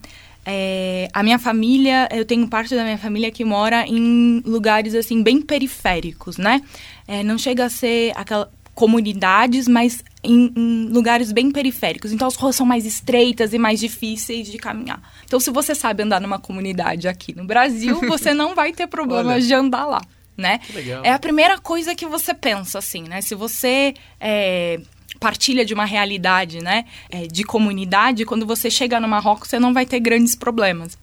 É, 0.45 1.09
a 1.13 1.23
minha 1.23 1.39
família, 1.39 2.09
eu 2.11 2.25
tenho 2.25 2.47
parte 2.49 2.75
da 2.75 2.85
minha 2.85 2.97
família 2.97 3.31
que 3.31 3.45
mora 3.45 3.87
em 3.87 4.43
lugares 4.47 4.95
assim 4.95 5.23
bem 5.23 5.43
periféricos, 5.43 6.37
né? 6.37 6.63
É, 7.07 7.23
não 7.23 7.39
chega 7.39 7.65
a 7.65 7.71
ser 7.71 8.13
aquela 8.15 8.51
comunidades, 8.79 9.67
mas 9.67 10.05
em, 10.29 10.53
em, 10.55 10.89
lugares 10.89 11.33
bem 11.33 11.51
periféricos. 11.51 12.13
Então 12.13 12.29
as 12.29 12.37
ruas 12.37 12.55
são 12.55 12.67
mais 12.67 12.85
estreitas 12.85 13.53
e 13.53 13.59
mais 13.59 13.81
difíceis 13.81 14.49
de 14.49 14.59
caminhar. 14.59 15.01
Então, 15.25 15.41
se 15.41 15.51
você 15.51 15.75
sabe 15.75 16.03
andar 16.03 16.21
numa 16.21 16.39
comunidade 16.39 17.09
aqui 17.09 17.35
no 17.35 17.45
Brasil, 17.45 18.01
você 18.07 18.35
não 18.35 18.55
vai 18.55 18.73
ter 18.73 18.87
problemas 18.87 19.47
de 19.47 19.55
andar 19.55 19.87
lá. 19.87 20.03
Né? 20.37 20.61
É 21.03 21.13
a 21.13 21.19
primeira 21.19 21.59
coisa 21.59 21.97
que 21.97 22.07
você 22.07 22.33
pensa, 22.33 22.79
assim, 22.79 23.03
né? 23.03 23.21
Se 23.21 23.35
você 23.35 23.93
é, 24.21 24.81
partilha 25.19 25.65
de 25.65 25.75
uma 25.75 25.85
realidade, 25.85 26.63
né, 26.63 26.85
é, 27.11 27.27
de 27.27 27.43
comunidade, 27.43 28.25
quando 28.25 28.47
você 28.47 28.71
chega 28.71 29.01
no 29.01 29.09
Marrocos, 29.09 29.49
você 29.49 29.59
não 29.59 29.75
vai 29.75 29.85
ter 29.85 29.99
grandes 29.99 30.37
problemas. 30.37 30.97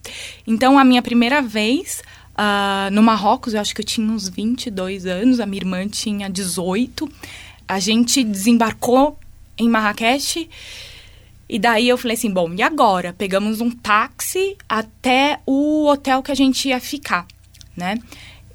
Então, 0.48 0.80
a 0.80 0.86
minha 0.86 1.02
primeira 1.02 1.42
vez 1.42 2.02
uh, 2.36 2.90
no 2.92 3.02
Marrocos, 3.04 3.54
eu 3.54 3.62
acho 3.62 3.76
que 3.76 3.82
eu 3.82 3.86
tinha 3.86 4.10
uns 4.10 4.30
22 4.30 5.06
anos, 5.06 5.40
a 5.40 5.46
minha 5.46 5.62
irmã 5.62 5.88
tinha 5.88 6.30
18 6.30 7.10
a 7.68 7.80
gente 7.80 8.24
desembarcou 8.24 9.18
em 9.58 9.70
Marrakech. 9.70 10.50
E 11.48 11.60
daí 11.60 11.88
eu 11.88 11.98
falei 11.98 12.18
assim, 12.18 12.32
bom, 12.32 12.52
e 12.54 12.62
agora? 12.62 13.14
Pegamos 13.14 13.62
um 13.62 13.70
táxi 13.70 14.58
até 14.68 15.40
o 15.46 15.88
hotel 15.88 16.24
que 16.24 16.32
a 16.32 16.36
gente 16.36 16.70
ia 16.70 16.80
ficar, 16.80 17.28
né? 17.78 18.00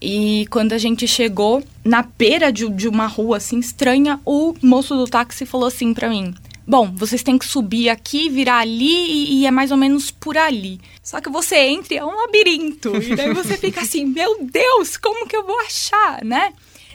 E 0.02 0.46
quando 0.50 0.72
a 0.72 0.78
gente 0.78 1.06
chegou 1.06 1.62
na 1.84 2.02
beira 2.02 2.50
de, 2.50 2.68
de 2.70 2.88
uma 2.88 3.06
rua 3.06 3.36
assim 3.36 3.58
estranha, 3.58 4.18
o 4.24 4.54
moço 4.62 4.96
do 4.96 5.04
táxi 5.04 5.44
falou 5.44 5.68
assim 5.68 5.92
para 5.92 6.08
mim: 6.08 6.34
Bom, 6.66 6.90
vocês 6.94 7.22
têm 7.22 7.36
que 7.36 7.44
subir 7.44 7.90
aqui, 7.90 8.28
virar 8.28 8.58
ali 8.58 8.86
e, 8.86 9.40
e, 9.40 9.46
é 9.46 9.50
mais 9.50 9.70
ou 9.70 9.76
menos 9.76 10.10
por 10.10 10.38
ali. 10.38 10.80
Só 11.02 11.20
que 11.20 11.28
você 11.28 11.56
entra 11.56 11.96
é 11.96 12.04
um 12.04 12.16
labirinto. 12.16 12.96
E 12.96 13.14
daí 13.14 13.34
você 13.34 13.58
fica 13.58 13.82
assim: 13.82 14.06
Meu 14.06 14.44
Deus, 14.44 14.96
como 14.96 15.26
que 15.26 15.36
eu 15.36 15.44
vou 15.44 15.58
achar, 15.60 16.24
né? 16.24 16.54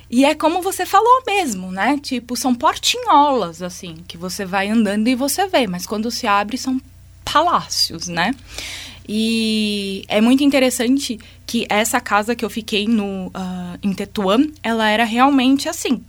E 0.09 0.23
é 0.23 0.35
como 0.35 0.61
você 0.61 0.85
falou 0.85 1.23
mesmo, 1.25 1.71
né? 1.71 1.99
Tipo, 2.01 2.35
são 2.35 2.53
portinholas, 2.53 3.61
assim, 3.61 3.97
que 4.07 4.17
você 4.17 4.45
vai 4.45 4.69
andando 4.69 5.07
e 5.07 5.15
você 5.15 5.47
vê, 5.47 5.65
mas 5.67 5.85
quando 5.85 6.11
se 6.11 6.27
abre 6.27 6.57
são 6.57 6.79
palácios, 7.23 8.07
né? 8.07 8.33
E 9.07 10.03
é 10.07 10.19
muito 10.19 10.43
interessante 10.43 11.19
que 11.45 11.65
essa 11.69 11.99
casa 11.99 12.35
que 12.35 12.43
eu 12.43 12.49
fiquei 12.49 12.87
no, 12.87 13.27
uh, 13.27 13.77
em 13.81 13.93
Tetuan, 13.93 14.47
ela 14.63 14.89
era 14.89 15.03
realmente 15.03 15.69
assim. 15.69 16.03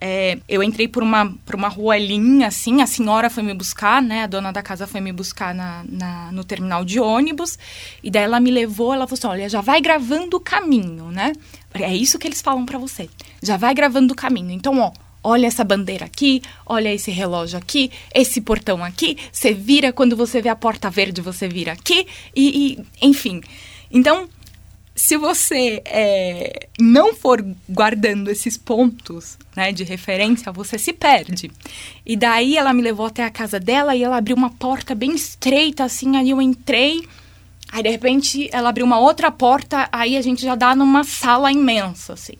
É, 0.00 0.38
eu 0.48 0.62
entrei 0.62 0.86
por 0.86 1.02
uma, 1.02 1.34
por 1.44 1.56
uma 1.56 1.68
ruelinha, 1.68 2.46
assim, 2.46 2.80
a 2.80 2.86
senhora 2.86 3.28
foi 3.28 3.42
me 3.42 3.52
buscar, 3.52 4.00
né? 4.00 4.22
A 4.22 4.26
dona 4.26 4.52
da 4.52 4.62
casa 4.62 4.86
foi 4.86 5.00
me 5.00 5.12
buscar 5.12 5.52
na, 5.54 5.84
na, 5.88 6.32
no 6.32 6.44
terminal 6.44 6.84
de 6.84 7.00
ônibus. 7.00 7.58
E 8.02 8.10
daí 8.10 8.22
ela 8.22 8.38
me 8.38 8.50
levou, 8.50 8.94
ela 8.94 9.06
falou 9.06 9.18
assim, 9.18 9.26
olha, 9.26 9.48
já 9.48 9.60
vai 9.60 9.80
gravando 9.80 10.36
o 10.36 10.40
caminho, 10.40 11.10
né? 11.10 11.32
É 11.74 11.94
isso 11.94 12.18
que 12.18 12.28
eles 12.28 12.40
falam 12.40 12.64
para 12.64 12.78
você. 12.78 13.08
Já 13.42 13.56
vai 13.56 13.74
gravando 13.74 14.12
o 14.12 14.16
caminho. 14.16 14.52
Então, 14.52 14.78
ó, 14.78 14.92
olha 15.22 15.46
essa 15.46 15.64
bandeira 15.64 16.04
aqui, 16.04 16.42
olha 16.64 16.92
esse 16.92 17.10
relógio 17.10 17.58
aqui, 17.58 17.90
esse 18.14 18.40
portão 18.40 18.84
aqui. 18.84 19.18
Você 19.32 19.52
vira 19.52 19.92
quando 19.92 20.16
você 20.16 20.40
vê 20.40 20.48
a 20.48 20.56
porta 20.56 20.88
verde, 20.88 21.20
você 21.20 21.48
vira 21.48 21.72
aqui 21.72 22.06
e, 22.34 22.78
e 23.02 23.06
enfim. 23.06 23.40
Então, 23.90 24.28
se 24.98 25.16
você 25.16 25.80
é, 25.84 26.68
não 26.76 27.14
for 27.14 27.44
guardando 27.68 28.28
esses 28.30 28.56
pontos 28.56 29.38
né, 29.54 29.70
de 29.70 29.84
referência, 29.84 30.50
você 30.50 30.76
se 30.76 30.92
perde. 30.92 31.52
E 32.04 32.16
daí 32.16 32.56
ela 32.56 32.72
me 32.72 32.82
levou 32.82 33.06
até 33.06 33.24
a 33.24 33.30
casa 33.30 33.60
dela 33.60 33.94
e 33.94 34.02
ela 34.02 34.16
abriu 34.16 34.36
uma 34.36 34.50
porta 34.50 34.96
bem 34.96 35.14
estreita, 35.14 35.84
assim, 35.84 36.16
aí 36.16 36.30
eu 36.30 36.42
entrei 36.42 37.06
Aí, 37.70 37.82
de 37.82 37.90
repente, 37.90 38.48
ela 38.50 38.70
abriu 38.70 38.86
uma 38.86 38.98
outra 38.98 39.30
porta, 39.30 39.88
aí 39.92 40.16
a 40.16 40.22
gente 40.22 40.40
já 40.40 40.54
dá 40.54 40.74
numa 40.74 41.04
sala 41.04 41.52
imensa, 41.52 42.14
assim. 42.14 42.32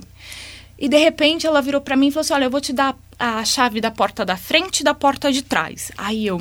E, 0.79 0.89
de 0.89 0.97
repente, 0.97 1.47
ela 1.47 1.61
virou 1.61 1.83
para 1.83 1.97
mim 1.97 2.09
e 2.09 2.11
falou 2.11 2.23
assim, 2.23 2.33
olha, 2.33 2.45
eu 2.45 2.51
vou 2.51 2.63
te 2.63 2.73
dar 2.73 2.97
a 3.19 3.45
chave 3.45 3.79
da 3.79 3.91
porta 3.91 4.25
da 4.25 4.39
frente 4.39 4.81
e 4.81 4.85
da 4.85 4.95
porta 4.95 5.31
de 5.31 5.43
trás. 5.43 5.93
Aí 5.99 6.27
eu, 6.27 6.41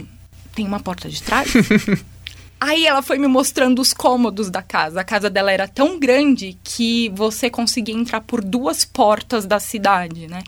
tem 0.56 0.65
uma 0.65 0.80
porta 0.80 1.10
de 1.10 1.21
trás? 1.21 1.51
Aí 2.59 2.87
ela 2.87 3.01
foi 3.01 3.17
me 3.17 3.27
mostrando 3.27 3.79
os 3.79 3.93
cômodos 3.93 4.49
da 4.49 4.61
casa. 4.61 5.01
A 5.01 5.03
casa 5.03 5.29
dela 5.29 5.51
era 5.51 5.67
tão 5.67 5.99
grande 5.99 6.57
que 6.63 7.09
você 7.09 7.49
conseguia 7.49 7.95
entrar 7.95 8.21
por 8.21 8.43
duas 8.43 8.83
portas 8.83 9.45
da 9.45 9.59
cidade, 9.59 10.27
né? 10.27 10.41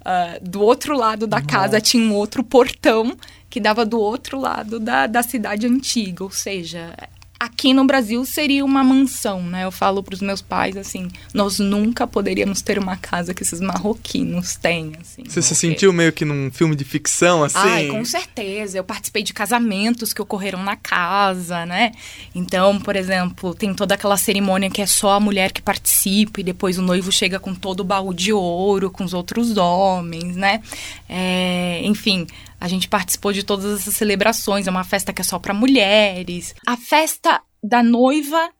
Uh, 0.00 0.48
do 0.48 0.60
outro 0.60 0.96
lado 0.96 1.26
da 1.26 1.38
Nossa. 1.38 1.48
casa 1.48 1.80
tinha 1.80 2.02
um 2.02 2.14
outro 2.14 2.42
portão 2.42 3.16
que 3.48 3.60
dava 3.60 3.84
do 3.84 4.00
outro 4.00 4.38
lado 4.38 4.80
da, 4.80 5.06
da 5.06 5.22
cidade 5.22 5.66
antiga. 5.66 6.24
Ou 6.24 6.30
seja, 6.30 6.96
aqui 7.42 7.74
no 7.74 7.84
Brasil 7.84 8.24
seria 8.24 8.64
uma 8.64 8.84
mansão, 8.84 9.42
né? 9.42 9.64
Eu 9.64 9.72
falo 9.72 10.00
para 10.00 10.14
os 10.14 10.20
meus 10.20 10.40
pais 10.40 10.76
assim, 10.76 11.08
nós 11.34 11.58
nunca 11.58 12.06
poderíamos 12.06 12.62
ter 12.62 12.78
uma 12.78 12.96
casa 12.96 13.34
que 13.34 13.42
esses 13.42 13.60
marroquinos 13.60 14.54
têm, 14.54 14.92
assim. 15.00 15.24
Você 15.26 15.42
se 15.42 15.56
sentiu 15.56 15.92
meio 15.92 16.12
que 16.12 16.24
num 16.24 16.52
filme 16.52 16.76
de 16.76 16.84
ficção, 16.84 17.42
assim? 17.42 17.58
Ai, 17.58 17.88
com 17.88 18.04
certeza. 18.04 18.78
Eu 18.78 18.84
participei 18.84 19.24
de 19.24 19.32
casamentos 19.32 20.12
que 20.12 20.22
ocorreram 20.22 20.62
na 20.62 20.76
casa, 20.76 21.66
né? 21.66 21.90
Então, 22.32 22.78
por 22.78 22.94
exemplo, 22.94 23.52
tem 23.56 23.74
toda 23.74 23.94
aquela 23.94 24.16
cerimônia 24.16 24.70
que 24.70 24.80
é 24.80 24.86
só 24.86 25.14
a 25.14 25.20
mulher 25.20 25.50
que 25.50 25.60
participa 25.60 26.40
e 26.40 26.44
depois 26.44 26.78
o 26.78 26.82
noivo 26.82 27.10
chega 27.10 27.40
com 27.40 27.56
todo 27.56 27.80
o 27.80 27.84
baú 27.84 28.14
de 28.14 28.32
ouro 28.32 28.88
com 28.88 29.02
os 29.02 29.12
outros 29.12 29.56
homens, 29.56 30.36
né? 30.36 30.62
É, 31.08 31.80
enfim, 31.82 32.24
a 32.62 32.68
gente 32.68 32.88
participou 32.88 33.32
de 33.32 33.42
todas 33.42 33.80
essas 33.80 33.96
celebrações. 33.96 34.68
É 34.68 34.70
uma 34.70 34.84
festa 34.84 35.12
que 35.12 35.20
é 35.20 35.24
só 35.24 35.36
para 35.36 35.52
mulheres. 35.52 36.54
A 36.64 36.76
festa 36.76 37.42
da 37.60 37.82
noiva 37.82 38.50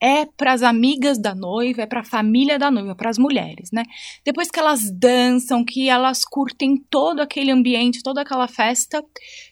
é 0.00 0.26
para 0.26 0.52
as 0.52 0.62
amigas 0.64 1.18
da 1.18 1.36
noiva, 1.36 1.82
é 1.82 1.86
para 1.86 2.00
a 2.00 2.04
família 2.04 2.58
da 2.58 2.68
noiva, 2.68 2.96
para 2.96 3.10
as 3.10 3.16
mulheres, 3.16 3.70
né? 3.72 3.84
Depois 4.24 4.50
que 4.50 4.58
elas 4.58 4.90
dançam, 4.90 5.64
que 5.64 5.88
elas 5.88 6.24
curtem 6.24 6.76
todo 6.90 7.20
aquele 7.20 7.52
ambiente, 7.52 8.02
toda 8.02 8.22
aquela 8.22 8.48
festa, 8.48 9.00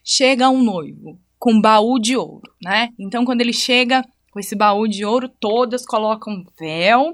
chega 0.05 0.51
um 0.51 0.65
noivo 0.65 1.21
com 1.39 1.61
baú 1.61 1.97
de 2.01 2.17
ouro, 2.17 2.53
né? 2.61 2.89
Então, 2.99 3.25
quando 3.25 3.41
ele 3.41 3.53
chega 3.53 4.05
com 4.33 4.41
esse 4.41 4.57
baú 4.57 4.89
de 4.89 5.05
ouro, 5.05 5.29
todas 5.29 5.87
colocam 5.87 6.45
véu, 6.59 7.13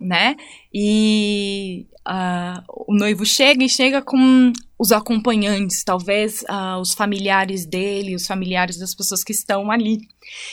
né? 0.00 0.36
E 0.72 1.86
uh, 2.08 2.62
o 2.86 2.94
noivo 2.94 3.24
chega 3.24 3.64
e 3.64 3.68
chega 3.68 4.00
com 4.00 4.52
os 4.78 4.92
acompanhantes, 4.92 5.82
talvez 5.82 6.42
uh, 6.42 6.80
os 6.80 6.94
familiares 6.94 7.66
dele, 7.66 8.14
os 8.14 8.26
familiares 8.26 8.78
das 8.78 8.94
pessoas 8.94 9.24
que 9.24 9.32
estão 9.32 9.70
ali. 9.70 9.98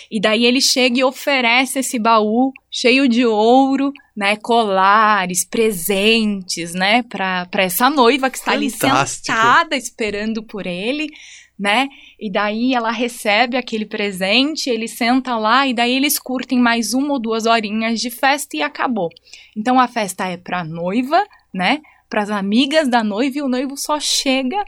E 0.09 0.19
daí 0.19 0.45
ele 0.45 0.59
chega 0.59 0.99
e 0.99 1.03
oferece 1.03 1.79
esse 1.79 1.99
baú 1.99 2.51
cheio 2.71 3.07
de 3.07 3.25
ouro, 3.25 3.91
né, 4.17 4.35
colares, 4.37 5.45
presentes, 5.45 6.73
né, 6.73 7.03
para 7.03 7.47
essa 7.57 7.89
noiva 7.89 8.29
que 8.29 8.37
está 8.37 8.53
Fantástico. 8.53 8.85
ali 8.87 9.07
sentada 9.07 9.77
esperando 9.77 10.41
por 10.41 10.65
ele, 10.65 11.07
né? 11.57 11.87
E 12.19 12.31
daí 12.31 12.73
ela 12.73 12.91
recebe 12.91 13.57
aquele 13.57 13.85
presente, 13.85 14.69
ele 14.69 14.87
senta 14.87 15.37
lá 15.37 15.67
e 15.67 15.73
daí 15.73 15.95
eles 15.95 16.19
curtem 16.19 16.59
mais 16.59 16.93
uma 16.93 17.13
ou 17.13 17.19
duas 17.19 17.45
horinhas 17.45 17.99
de 17.99 18.09
festa 18.09 18.57
e 18.57 18.61
acabou. 18.61 19.09
Então 19.55 19.79
a 19.79 19.87
festa 19.87 20.27
é 20.27 20.37
para 20.37 20.63
noiva, 20.63 21.25
né? 21.53 21.81
Para 22.09 22.23
as 22.23 22.29
amigas 22.29 22.87
da 22.87 23.03
noiva 23.03 23.37
e 23.37 23.41
o 23.41 23.49
noivo 23.49 23.77
só 23.77 23.99
chega 23.99 24.63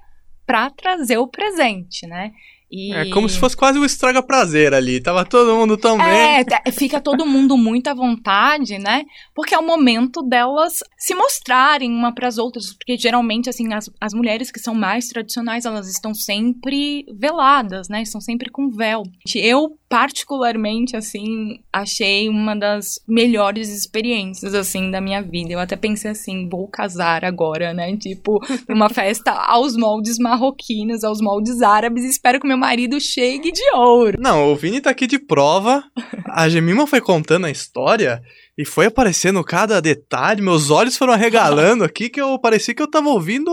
para 0.45 0.69
trazer 0.69 1.17
o 1.17 1.27
presente, 1.27 2.07
né? 2.07 2.31
E... 2.69 2.93
É 2.93 3.09
como 3.09 3.29
se 3.29 3.39
fosse 3.39 3.55
quase 3.55 3.79
um 3.79 3.85
estraga 3.85 4.21
prazer 4.21 4.73
ali. 4.73 4.99
Tava 5.01 5.23
todo 5.25 5.55
mundo 5.55 5.77
tão 5.77 5.97
bem. 5.97 6.07
É, 6.07 6.71
fica 6.71 6.99
todo 6.99 7.25
mundo 7.25 7.57
muito 7.57 7.87
à 7.87 7.93
vontade, 7.93 8.77
né? 8.77 9.05
Porque 9.33 9.55
é 9.55 9.57
o 9.57 9.65
momento 9.65 10.21
delas 10.21 10.79
se 10.97 11.15
mostrarem 11.15 11.91
uma 11.91 12.13
para 12.13 12.27
as 12.27 12.37
outras. 12.37 12.73
Porque 12.73 12.97
geralmente, 12.97 13.49
assim, 13.49 13.73
as, 13.73 13.89
as 14.01 14.13
mulheres 14.13 14.51
que 14.51 14.59
são 14.59 14.75
mais 14.75 15.07
tradicionais, 15.07 15.65
elas 15.65 15.89
estão 15.89 16.13
sempre 16.13 17.05
veladas, 17.17 17.87
né? 17.87 18.01
Estão 18.01 18.19
sempre 18.19 18.51
com 18.51 18.69
véu. 18.69 19.03
Eu, 19.35 19.77
particularmente, 19.87 20.95
assim, 20.97 21.59
achei 21.71 22.27
uma 22.27 22.55
das 22.55 22.99
melhores 23.07 23.69
experiências, 23.69 24.53
assim, 24.53 24.91
da 24.91 24.99
minha 24.99 25.21
vida. 25.21 25.53
Eu 25.53 25.59
até 25.59 25.77
pensei 25.77 26.11
assim, 26.11 26.49
vou 26.49 26.67
casar 26.67 27.23
agora, 27.23 27.73
né? 27.73 27.95
Tipo, 27.95 28.39
numa 28.67 28.89
festa 28.89 29.31
aos 29.31 29.77
moldes 29.77 30.17
marroquinos, 30.17 31.03
aos 31.03 31.21
moldes 31.21 31.61
árabes. 31.61 32.03
Espero 32.03 32.39
que 32.39 32.47
meu 32.47 32.56
marido 32.57 32.99
chegue 32.99 33.51
de 33.51 33.63
ouro. 33.73 34.17
Não, 34.19 34.51
o 34.51 34.55
Vini 34.55 34.81
tá 34.81 34.89
aqui 34.89 35.07
de 35.07 35.19
prova. 35.19 35.83
A 36.29 36.49
Gemima 36.49 36.87
foi 36.87 36.99
contando 36.99 37.45
a 37.45 37.51
história 37.51 38.21
e 38.57 38.65
foi 38.65 38.87
aparecendo 38.87 39.43
cada 39.43 39.81
detalhe. 39.81 40.41
Meus 40.41 40.69
olhos 40.69 40.97
foram 40.97 41.13
arregalando 41.13 41.83
aqui 41.83 42.09
que 42.09 42.19
eu 42.19 42.37
parecia 42.39 42.73
que 42.73 42.81
eu 42.81 42.89
tava 42.89 43.09
ouvindo 43.09 43.51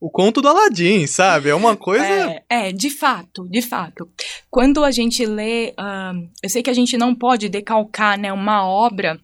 o 0.00 0.10
conto 0.10 0.40
do 0.40 0.48
Aladim, 0.48 1.06
sabe? 1.06 1.50
É 1.50 1.54
uma 1.54 1.76
coisa. 1.76 2.04
É, 2.04 2.42
é, 2.48 2.72
de 2.72 2.88
fato, 2.88 3.46
de 3.48 3.60
fato. 3.60 4.08
Quando 4.50 4.82
a 4.82 4.90
gente 4.90 5.26
lê, 5.26 5.74
ah, 5.76 6.14
eu 6.42 6.48
sei 6.48 6.62
que 6.62 6.70
a 6.70 6.74
gente 6.74 6.96
não 6.96 7.14
pode 7.14 7.48
decalcar, 7.48 8.18
né, 8.18 8.32
uma 8.32 8.66
obra 8.66 9.20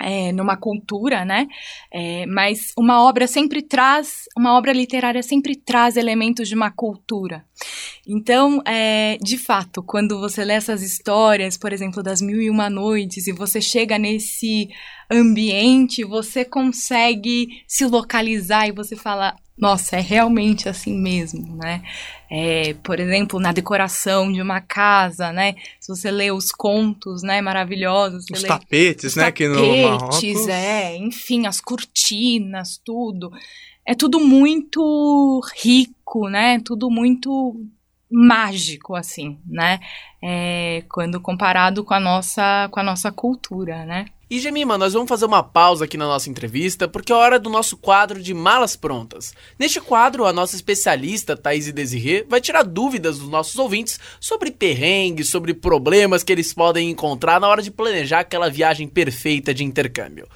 é, 0.00 0.30
numa 0.32 0.56
cultura, 0.56 1.24
né? 1.24 1.46
É, 1.92 2.26
mas 2.26 2.72
uma 2.78 3.02
obra 3.02 3.26
sempre 3.26 3.62
traz, 3.62 4.24
uma 4.36 4.56
obra 4.56 4.72
literária 4.72 5.22
sempre 5.22 5.56
traz 5.56 5.96
elementos 5.96 6.48
de 6.48 6.54
uma 6.54 6.70
cultura. 6.70 7.44
Então, 8.06 8.62
é, 8.66 9.16
de 9.22 9.38
fato, 9.38 9.82
quando 9.82 10.20
você 10.20 10.44
lê 10.44 10.54
essas 10.54 10.82
histórias, 10.82 11.56
por 11.56 11.72
exemplo, 11.72 12.02
das 12.02 12.20
Mil 12.20 12.40
e 12.40 12.50
Uma 12.50 12.68
Noites, 12.68 13.26
e 13.26 13.32
você 13.32 13.60
chega 13.60 13.98
nesse 13.98 14.68
ambiente, 15.10 16.04
você 16.04 16.44
consegue 16.44 17.62
se 17.66 17.86
localizar 17.86 18.66
e 18.68 18.72
você 18.72 18.96
fala, 18.96 19.36
nossa, 19.56 19.96
é 19.96 20.00
realmente 20.00 20.68
assim 20.68 20.98
mesmo, 20.98 21.56
né? 21.56 21.82
É, 22.30 22.74
por 22.74 23.00
exemplo, 23.00 23.40
na 23.40 23.52
decoração 23.52 24.30
de 24.30 24.42
uma 24.42 24.60
casa, 24.60 25.32
né? 25.32 25.54
Se 25.80 25.88
você 25.88 26.10
lê 26.10 26.30
os 26.30 26.50
contos, 26.50 27.22
né, 27.22 27.40
maravilhosos, 27.40 28.26
Os 28.30 28.42
lê 28.42 28.48
tapetes, 28.48 29.12
os 29.12 29.16
né? 29.16 29.32
Que 29.32 29.48
no 29.48 29.54
tapetes, 29.54 29.82
Marrocos. 29.82 30.48
é, 30.48 30.96
enfim, 30.96 31.46
as 31.46 31.60
cortinas, 31.60 32.78
tudo. 32.84 33.30
É 33.86 33.94
tudo 33.94 34.20
muito 34.20 35.40
rico, 35.62 36.28
né? 36.28 36.60
Tudo 36.62 36.90
muito 36.90 37.54
mágico, 38.10 38.94
assim, 38.94 39.38
né? 39.46 39.80
É, 40.22 40.84
quando 40.90 41.20
comparado 41.20 41.82
com 41.82 41.94
a 41.94 42.00
nossa, 42.00 42.68
com 42.70 42.80
a 42.80 42.82
nossa 42.82 43.10
cultura, 43.10 43.86
né? 43.86 44.06
E 44.28 44.40
Gemima, 44.40 44.76
nós 44.76 44.92
vamos 44.92 45.08
fazer 45.08 45.24
uma 45.24 45.40
pausa 45.40 45.84
aqui 45.84 45.96
na 45.96 46.04
nossa 46.04 46.28
entrevista, 46.28 46.88
porque 46.88 47.12
é 47.12 47.14
hora 47.14 47.38
do 47.38 47.48
nosso 47.48 47.76
quadro 47.76 48.20
de 48.20 48.34
malas 48.34 48.74
prontas. 48.74 49.32
Neste 49.56 49.80
quadro, 49.80 50.24
a 50.24 50.32
nossa 50.32 50.56
especialista, 50.56 51.36
Thaís 51.36 51.70
Desirê, 51.70 52.26
vai 52.28 52.40
tirar 52.40 52.64
dúvidas 52.64 53.20
dos 53.20 53.28
nossos 53.28 53.56
ouvintes 53.56 54.00
sobre 54.18 54.50
perrengues, 54.50 55.28
sobre 55.28 55.54
problemas 55.54 56.24
que 56.24 56.32
eles 56.32 56.52
podem 56.52 56.90
encontrar 56.90 57.40
na 57.40 57.46
hora 57.46 57.62
de 57.62 57.70
planejar 57.70 58.20
aquela 58.20 58.50
viagem 58.50 58.88
perfeita 58.88 59.54
de 59.54 59.62
intercâmbio. 59.62 60.26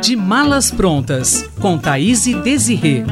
De 0.00 0.16
Malas 0.16 0.70
Prontas, 0.70 1.42
com 1.60 1.76
Thaís 1.76 2.24
Desirê. 2.24 3.04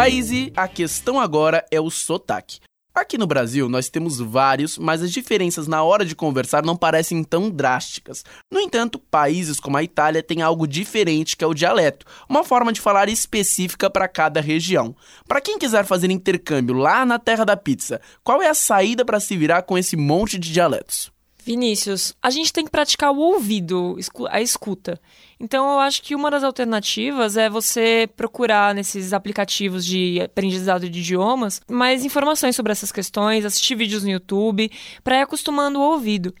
Thaís, 0.00 0.30
a 0.56 0.66
questão 0.66 1.20
agora 1.20 1.62
é 1.70 1.78
o 1.78 1.90
sotaque. 1.90 2.58
Aqui 2.94 3.18
no 3.18 3.26
Brasil, 3.26 3.68
nós 3.68 3.90
temos 3.90 4.18
vários, 4.18 4.78
mas 4.78 5.02
as 5.02 5.12
diferenças 5.12 5.66
na 5.66 5.82
hora 5.82 6.06
de 6.06 6.16
conversar 6.16 6.64
não 6.64 6.74
parecem 6.74 7.22
tão 7.22 7.50
drásticas. 7.50 8.24
No 8.50 8.58
entanto, 8.58 8.98
países 8.98 9.60
como 9.60 9.76
a 9.76 9.82
Itália 9.82 10.22
têm 10.22 10.40
algo 10.40 10.66
diferente 10.66 11.36
que 11.36 11.44
é 11.44 11.46
o 11.46 11.52
dialeto, 11.52 12.06
uma 12.26 12.42
forma 12.42 12.72
de 12.72 12.80
falar 12.80 13.10
específica 13.10 13.90
para 13.90 14.08
cada 14.08 14.40
região. 14.40 14.96
Para 15.28 15.42
quem 15.42 15.58
quiser 15.58 15.84
fazer 15.84 16.10
intercâmbio 16.10 16.76
lá 16.76 17.04
na 17.04 17.18
terra 17.18 17.44
da 17.44 17.54
pizza, 17.54 18.00
qual 18.24 18.40
é 18.40 18.48
a 18.48 18.54
saída 18.54 19.04
para 19.04 19.20
se 19.20 19.36
virar 19.36 19.64
com 19.64 19.76
esse 19.76 19.98
monte 19.98 20.38
de 20.38 20.50
dialetos? 20.50 21.12
Vinícius, 21.44 22.14
a 22.22 22.30
gente 22.30 22.52
tem 22.54 22.64
que 22.64 22.70
praticar 22.70 23.12
o 23.12 23.18
ouvido, 23.18 23.96
a 24.30 24.40
escuta. 24.40 24.98
Então, 25.42 25.72
eu 25.72 25.78
acho 25.78 26.02
que 26.02 26.14
uma 26.14 26.30
das 26.30 26.44
alternativas 26.44 27.34
é 27.38 27.48
você 27.48 28.06
procurar 28.14 28.74
nesses 28.74 29.14
aplicativos 29.14 29.86
de 29.86 30.20
aprendizado 30.20 30.88
de 30.88 31.00
idiomas 31.00 31.62
mais 31.66 32.04
informações 32.04 32.54
sobre 32.54 32.72
essas 32.72 32.92
questões, 32.92 33.46
assistir 33.46 33.74
vídeos 33.74 34.04
no 34.04 34.10
YouTube, 34.10 34.70
para 35.02 35.16
ir 35.16 35.22
acostumando 35.22 35.80
o 35.80 35.82
ouvido. 35.82 36.34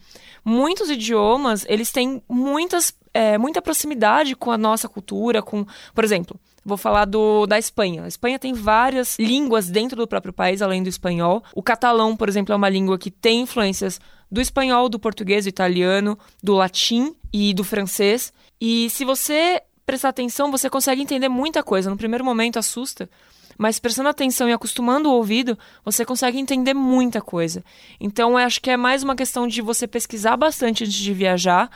Muitos 0.44 0.90
idiomas, 0.90 1.64
eles 1.66 1.90
têm 1.90 2.22
muitas, 2.28 2.94
é, 3.14 3.38
muita 3.38 3.62
proximidade 3.62 4.36
com 4.36 4.50
a 4.50 4.58
nossa 4.58 4.86
cultura, 4.86 5.40
com, 5.40 5.64
por 5.94 6.04
exemplo, 6.04 6.38
Vou 6.62 6.76
falar 6.76 7.06
do, 7.06 7.46
da 7.46 7.58
Espanha. 7.58 8.04
A 8.04 8.08
Espanha 8.08 8.38
tem 8.38 8.52
várias 8.52 9.18
línguas 9.18 9.70
dentro 9.70 9.96
do 9.96 10.06
próprio 10.06 10.32
país, 10.32 10.60
além 10.60 10.82
do 10.82 10.90
espanhol. 10.90 11.42
O 11.54 11.62
catalão, 11.62 12.14
por 12.14 12.28
exemplo, 12.28 12.52
é 12.52 12.56
uma 12.56 12.68
língua 12.68 12.98
que 12.98 13.10
tem 13.10 13.40
influências 13.40 13.98
do 14.30 14.40
espanhol, 14.40 14.88
do 14.88 14.98
português, 14.98 15.44
do 15.44 15.48
italiano, 15.48 16.18
do 16.42 16.54
latim 16.54 17.14
e 17.32 17.52
do 17.52 17.64
francês. 17.64 18.32
E 18.60 18.88
se 18.90 19.04
você 19.04 19.60
prestar 19.84 20.10
atenção, 20.10 20.50
você 20.50 20.70
consegue 20.70 21.02
entender 21.02 21.28
muita 21.28 21.62
coisa. 21.62 21.90
No 21.90 21.96
primeiro 21.96 22.24
momento 22.24 22.58
assusta, 22.58 23.10
mas 23.58 23.78
prestando 23.78 24.08
atenção 24.08 24.48
e 24.48 24.52
acostumando 24.52 25.10
o 25.10 25.12
ouvido, 25.12 25.58
você 25.84 26.04
consegue 26.04 26.38
entender 26.38 26.72
muita 26.72 27.20
coisa. 27.20 27.62
Então, 28.00 28.30
eu 28.30 28.38
acho 28.38 28.60
que 28.60 28.70
é 28.70 28.76
mais 28.76 29.02
uma 29.02 29.14
questão 29.14 29.46
de 29.46 29.60
você 29.60 29.86
pesquisar 29.86 30.36
bastante 30.36 30.84
antes 30.84 30.94
de 30.94 31.12
viajar 31.12 31.70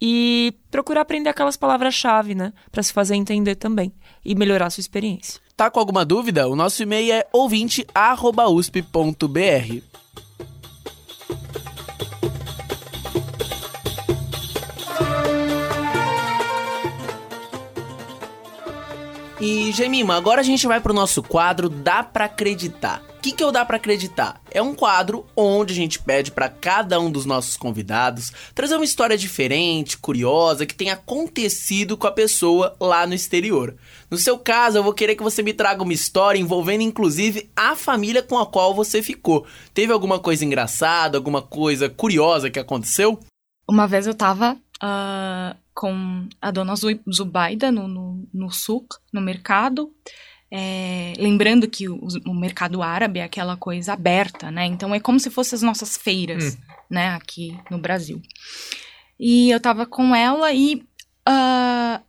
e 0.00 0.54
procurar 0.70 1.02
aprender 1.02 1.30
aquelas 1.30 1.56
palavras-chave, 1.56 2.34
né, 2.34 2.52
para 2.72 2.82
se 2.82 2.92
fazer 2.92 3.14
entender 3.14 3.54
também 3.54 3.92
e 4.24 4.34
melhorar 4.34 4.66
a 4.66 4.70
sua 4.70 4.80
experiência. 4.80 5.40
Tá 5.56 5.70
com 5.70 5.78
alguma 5.78 6.04
dúvida? 6.04 6.48
O 6.48 6.56
nosso 6.56 6.82
e-mail 6.82 7.12
é 7.12 7.26
ouvinte@usp.br. 7.32 9.82
E 19.40 19.70
Gemima, 19.70 20.16
agora 20.16 20.40
a 20.40 20.44
gente 20.44 20.66
vai 20.66 20.80
pro 20.80 20.92
nosso 20.92 21.22
quadro 21.22 21.68
Dá 21.68 22.02
pra 22.02 22.24
acreditar. 22.24 23.04
O 23.16 23.20
que, 23.20 23.30
que 23.30 23.42
eu 23.42 23.52
dá 23.52 23.64
pra 23.64 23.76
acreditar? 23.76 24.40
É 24.50 24.60
um 24.60 24.74
quadro 24.74 25.26
onde 25.36 25.72
a 25.72 25.76
gente 25.76 26.00
pede 26.00 26.32
pra 26.32 26.48
cada 26.48 26.98
um 26.98 27.08
dos 27.08 27.24
nossos 27.24 27.56
convidados 27.56 28.32
trazer 28.52 28.74
uma 28.74 28.84
história 28.84 29.16
diferente, 29.16 29.96
curiosa, 29.96 30.66
que 30.66 30.74
tenha 30.74 30.94
acontecido 30.94 31.96
com 31.96 32.08
a 32.08 32.12
pessoa 32.12 32.74
lá 32.80 33.06
no 33.06 33.14
exterior. 33.14 33.76
No 34.10 34.16
seu 34.16 34.36
caso, 34.38 34.78
eu 34.78 34.82
vou 34.82 34.92
querer 34.92 35.14
que 35.14 35.22
você 35.22 35.40
me 35.40 35.52
traga 35.52 35.84
uma 35.84 35.92
história 35.92 36.38
envolvendo 36.40 36.82
inclusive 36.82 37.48
a 37.54 37.76
família 37.76 38.22
com 38.22 38.38
a 38.38 38.46
qual 38.46 38.74
você 38.74 39.02
ficou. 39.02 39.46
Teve 39.72 39.92
alguma 39.92 40.18
coisa 40.18 40.44
engraçada, 40.44 41.16
alguma 41.16 41.42
coisa 41.42 41.88
curiosa 41.88 42.50
que 42.50 42.58
aconteceu? 42.58 43.20
Uma 43.68 43.86
vez 43.86 44.06
eu 44.06 44.14
tava 44.14 44.56
ah, 44.80 45.54
com 45.78 46.28
a 46.42 46.50
dona 46.50 46.74
Zu- 46.74 46.98
Zubaida 47.08 47.70
no, 47.70 47.86
no, 47.86 48.28
no 48.34 48.48
no 49.12 49.20
mercado. 49.20 49.94
É, 50.50 51.12
lembrando 51.18 51.68
que 51.68 51.88
o, 51.88 52.00
o 52.26 52.34
mercado 52.34 52.82
árabe 52.82 53.20
é 53.20 53.22
aquela 53.22 53.56
coisa 53.56 53.92
aberta, 53.92 54.50
né? 54.50 54.66
Então 54.66 54.92
é 54.92 54.98
como 54.98 55.20
se 55.20 55.30
fossem 55.30 55.54
as 55.56 55.62
nossas 55.62 55.96
feiras, 55.96 56.58
né? 56.90 57.10
Aqui 57.10 57.56
no 57.70 57.78
Brasil. 57.78 58.20
E 59.20 59.50
eu 59.50 59.60
tava 59.60 59.86
com 59.86 60.12
ela 60.16 60.52
e. 60.52 60.82
ah, 61.24 62.00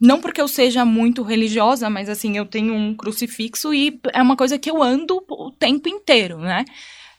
não 0.00 0.20
porque 0.20 0.40
eu 0.40 0.46
seja 0.48 0.84
muito 0.84 1.24
religiosa, 1.24 1.90
mas 1.90 2.08
assim, 2.08 2.36
eu 2.36 2.46
tenho 2.46 2.72
um 2.72 2.94
crucifixo 2.94 3.74
e 3.74 4.00
é 4.14 4.22
uma 4.22 4.36
coisa 4.36 4.56
que 4.56 4.70
eu 4.70 4.80
ando 4.80 5.20
o 5.28 5.50
tempo 5.50 5.88
inteiro, 5.88 6.38
né? 6.38 6.64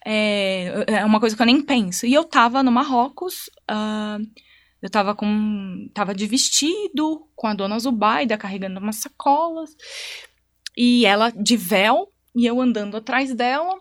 É, 0.05 0.85
é 0.87 1.05
uma 1.05 1.19
coisa 1.19 1.35
que 1.35 1.41
eu 1.41 1.45
nem 1.45 1.61
penso. 1.61 2.05
E 2.05 2.13
eu 2.13 2.23
tava 2.23 2.63
no 2.63 2.71
Marrocos, 2.71 3.49
uh, 3.69 4.25
eu 4.81 4.89
tava 4.89 5.13
com. 5.13 5.89
tava 5.93 6.15
de 6.15 6.25
vestido, 6.25 7.27
com 7.35 7.47
a 7.47 7.53
dona 7.53 7.77
Zubaida 7.79 8.37
carregando 8.37 8.79
umas 8.79 8.97
sacolas, 8.97 9.75
e 10.75 11.05
ela 11.05 11.29
de 11.29 11.55
véu, 11.55 12.11
e 12.35 12.45
eu 12.45 12.59
andando 12.59 12.97
atrás 12.97 13.33
dela. 13.33 13.79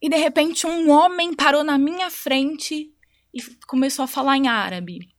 E 0.00 0.08
de 0.08 0.16
repente 0.16 0.66
um 0.66 0.90
homem 0.90 1.34
parou 1.34 1.62
na 1.62 1.78
minha 1.78 2.10
frente 2.10 2.92
e 3.32 3.40
começou 3.66 4.04
a 4.04 4.08
falar 4.08 4.36
em 4.36 4.48
árabe. 4.48 5.11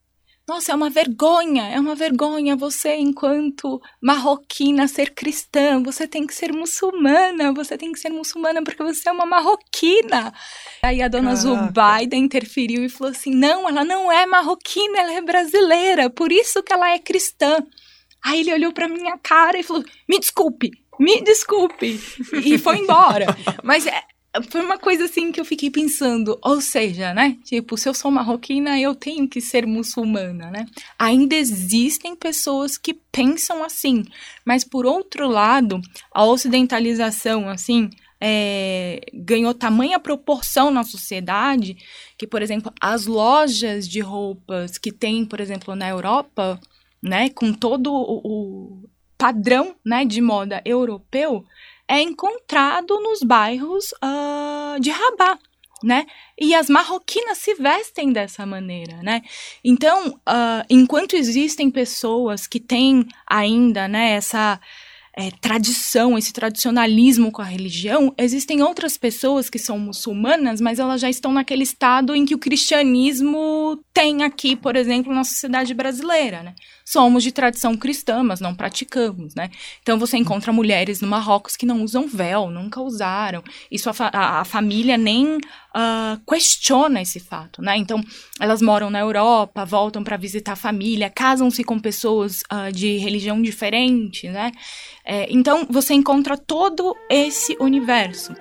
Nossa, 0.46 0.74
é 0.74 0.76
uma 0.76 0.90
vergonha, 0.90 1.70
é 1.70 1.80
uma 1.80 1.96
vergonha 1.96 2.54
você, 2.54 2.96
enquanto 2.98 3.82
marroquina, 4.02 4.90
ser 4.90 5.14
cristã. 5.14 5.82
Você 5.82 6.06
tem 6.06 6.28
que 6.28 6.36
ser 6.36 6.52
muçulmana, 6.52 7.54
você 7.54 7.78
tem 7.78 7.94
que 7.94 8.00
ser 8.00 8.10
muçulmana 8.10 8.62
porque 8.62 8.84
você 8.84 9.08
é 9.08 9.12
uma 9.14 9.26
marroquina. 9.26 10.34
Aí 10.84 11.02
a 11.02 11.08
dona. 11.08 11.34
Zubaida 11.34 12.18
interferiu 12.18 12.84
e 12.84 12.90
falou 12.90 13.12
assim: 13.12 13.34
não, 13.34 13.70
ela 13.70 13.86
não 13.86 14.12
é 14.12 14.26
marroquina, 14.26 15.00
ela 15.00 15.14
é 15.14 15.22
brasileira, 15.22 16.10
por 16.10 16.30
isso 16.30 16.62
que 16.62 16.74
ela 16.74 16.92
é 16.92 17.00
cristã. 17.00 17.66
Aí 18.22 18.42
ele 18.42 18.54
olhou 18.54 18.74
pra 18.74 18.90
minha 18.90 19.18
cara 19.18 19.58
e 19.58 19.64
falou: 19.64 19.84
me 20.10 20.20
desculpe, 20.20 20.72
me 21.00 21.22
desculpe. 21.22 22.02
E 22.44 22.58
foi 22.58 22.80
embora. 22.80 23.28
Mas 23.64 23.88
é, 23.88 24.04
foi 24.50 24.62
uma 24.62 24.78
coisa 24.80 25.06
assim 25.06 25.32
que 25.32 25.40
eu 25.40 25.46
fiquei 25.46 25.70
pensando, 25.70 26.40
ou 26.42 26.60
seja, 26.60 27.14
né? 27.14 27.38
Tipo, 27.44 27.78
se 27.78 27.88
eu 27.88 27.94
sou 27.94 28.10
marroquina, 28.10 28.80
eu 28.80 28.96
tenho 28.96 29.28
que 29.28 29.40
ser 29.40 29.68
muçulmana, 29.68 30.50
né? 30.50 30.66
Ainda 30.98 31.36
existem 31.36 32.16
pessoas 32.16 32.78
que 32.78 32.96
pensam 33.12 33.64
assim, 33.64 34.04
mas 34.44 34.64
por 34.64 34.86
outro 34.86 35.28
lado, 35.28 35.80
a 36.12 36.26
ocidentalização, 36.26 37.48
assim, 37.48 37.90
é, 38.20 39.02
ganhou 39.14 39.54
tamanha 39.54 40.00
proporção 40.00 40.72
na 40.72 40.84
sociedade 40.84 41.76
que, 42.18 42.26
por 42.26 42.42
exemplo, 42.42 42.74
as 42.82 43.06
lojas 43.06 43.88
de 43.88 44.00
roupas 44.00 44.78
que 44.78 44.92
tem, 44.92 45.26
por 45.26 45.40
exemplo, 45.42 45.76
na 45.76 45.90
Europa, 45.90 46.60
né, 47.02 47.30
com 47.30 47.54
todo 47.54 47.94
o, 47.94 48.22
o 48.24 48.90
padrão, 49.18 49.76
né, 49.86 50.06
de 50.06 50.22
moda 50.22 50.62
europeu, 50.66 51.46
é 51.94 52.02
encontrado 52.02 53.00
nos 53.00 53.22
bairros 53.22 53.92
uh, 54.04 54.80
de 54.80 54.90
Rabat, 54.90 55.40
né? 55.84 56.08
E 56.40 56.56
as 56.56 56.68
marroquinas 56.68 57.38
se 57.38 57.54
vestem 57.54 58.12
dessa 58.12 58.48
maneira, 58.48 58.98
né? 59.04 59.22
Então, 59.64 60.10
uh, 60.10 60.66
enquanto 60.68 61.16
existem 61.16 61.70
pessoas 61.70 62.48
que 62.48 62.60
têm 62.60 63.08
ainda, 63.28 63.88
né, 63.88 64.14
essa 64.14 64.60
é, 65.16 65.30
tradição, 65.30 66.18
esse 66.18 66.34
tradicionalismo 66.34 67.32
com 67.32 67.42
a 67.42 67.46
religião, 67.46 68.14
existem 68.18 68.64
outras 68.64 68.98
pessoas 68.98 69.48
que 69.48 69.60
são 69.60 69.78
muçulmanas, 69.78 70.60
mas 70.60 70.80
elas 70.80 71.02
já 71.02 71.10
estão 71.10 71.32
naquele 71.32 71.62
estado 71.62 72.16
em 72.16 72.26
que 72.26 72.34
o 72.34 72.40
cristianismo 72.40 73.80
tem 73.94 74.24
aqui, 74.24 74.56
por 74.56 74.76
exemplo, 74.76 75.14
na 75.14 75.24
sociedade 75.24 75.72
brasileira, 75.74 76.42
né? 76.42 76.56
Somos 76.84 77.24
de 77.24 77.32
tradição 77.32 77.78
cristã, 77.78 78.24
mas 78.24 78.40
não 78.40 78.56
praticamos, 78.56 79.36
né? 79.36 79.52
Então 79.84 80.00
você 80.00 80.18
encontra 80.18 80.52
mulheres 80.52 81.00
no 81.00 81.08
Marrocos 81.08 81.56
que 81.56 81.66
não 81.66 81.84
usam 81.84 82.08
véu, 82.08 82.50
nunca 82.50 82.82
usaram. 82.82 83.44
Isso 83.70 83.90
a, 83.90 83.94
fa 83.94 84.10
a, 84.12 84.42
a 84.42 84.46
família 84.46 84.98
nem 84.98 85.38
uh, 85.76 86.22
questiona 86.28 87.02
esse 87.02 87.20
fato, 87.20 87.62
né? 87.62 87.78
Então 87.78 88.02
elas 88.40 88.62
moram 88.62 88.90
na 88.90 89.00
Europa, 89.00 89.66
voltam 89.66 90.04
para 90.04 90.18
visitar 90.18 90.54
a 90.54 90.56
família, 90.56 91.10
casam-se 91.10 91.64
com 91.64 91.80
pessoas 91.80 92.42
uh, 92.52 92.72
de 92.72 92.98
religião 92.98 93.42
diferente, 93.42 94.30
né? 94.30 94.52
É, 95.06 95.28
então 95.30 95.68
você 95.70 95.94
encontra 95.94 96.38
todo 96.38 96.96
esse 97.10 97.58
universo. 97.60 98.34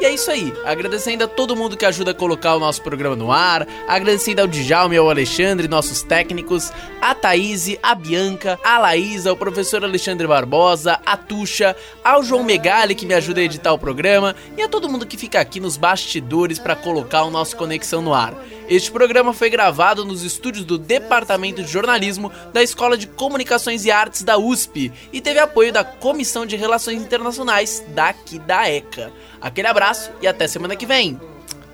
E 0.00 0.04
é 0.06 0.14
isso 0.14 0.30
aí. 0.30 0.50
Agradecendo 0.64 1.24
a 1.24 1.28
todo 1.28 1.54
mundo 1.54 1.76
que 1.76 1.84
ajuda 1.84 2.12
a 2.12 2.14
colocar 2.14 2.56
o 2.56 2.58
nosso 2.58 2.80
programa 2.80 3.14
no 3.14 3.30
ar. 3.30 3.68
Agradecendo 3.86 4.40
ao 4.40 4.46
Djalma 4.46 4.94
e 4.94 4.98
ao 4.98 5.10
Alexandre, 5.10 5.68
nossos 5.68 6.02
técnicos. 6.02 6.72
A 7.02 7.14
Thaís, 7.14 7.76
a 7.82 7.94
Bianca, 7.94 8.58
a 8.64 8.78
Laísa, 8.78 9.28
ao 9.28 9.36
professor 9.36 9.84
Alexandre 9.84 10.26
Barbosa, 10.26 10.98
a 11.04 11.18
Tuxa, 11.18 11.76
ao 12.02 12.22
João 12.22 12.42
Megali, 12.42 12.94
que 12.94 13.04
me 13.04 13.12
ajuda 13.12 13.40
a 13.40 13.44
editar 13.44 13.74
o 13.74 13.78
programa. 13.78 14.34
E 14.56 14.62
a 14.62 14.68
todo 14.68 14.88
mundo 14.88 15.06
que 15.06 15.18
fica 15.18 15.38
aqui 15.38 15.60
nos 15.60 15.76
bastidores 15.76 16.58
para 16.58 16.74
colocar 16.74 17.24
o 17.24 17.30
nosso 17.30 17.54
Conexão 17.54 18.00
no 18.00 18.14
ar. 18.14 18.34
Este 18.70 18.88
programa 18.92 19.32
foi 19.32 19.50
gravado 19.50 20.04
nos 20.04 20.22
estúdios 20.22 20.64
do 20.64 20.78
Departamento 20.78 21.60
de 21.60 21.68
Jornalismo 21.68 22.30
da 22.52 22.62
Escola 22.62 22.96
de 22.96 23.08
Comunicações 23.08 23.84
e 23.84 23.90
Artes 23.90 24.22
da 24.22 24.38
USP 24.38 24.92
e 25.12 25.20
teve 25.20 25.40
apoio 25.40 25.72
da 25.72 25.82
Comissão 25.82 26.46
de 26.46 26.54
Relações 26.54 27.02
Internacionais 27.02 27.84
daqui 27.88 28.38
da 28.38 28.70
ECA. 28.70 29.10
Aquele 29.40 29.66
abraço 29.66 30.12
e 30.22 30.28
até 30.28 30.46
semana 30.46 30.76
que 30.76 30.86
vem. 30.86 31.20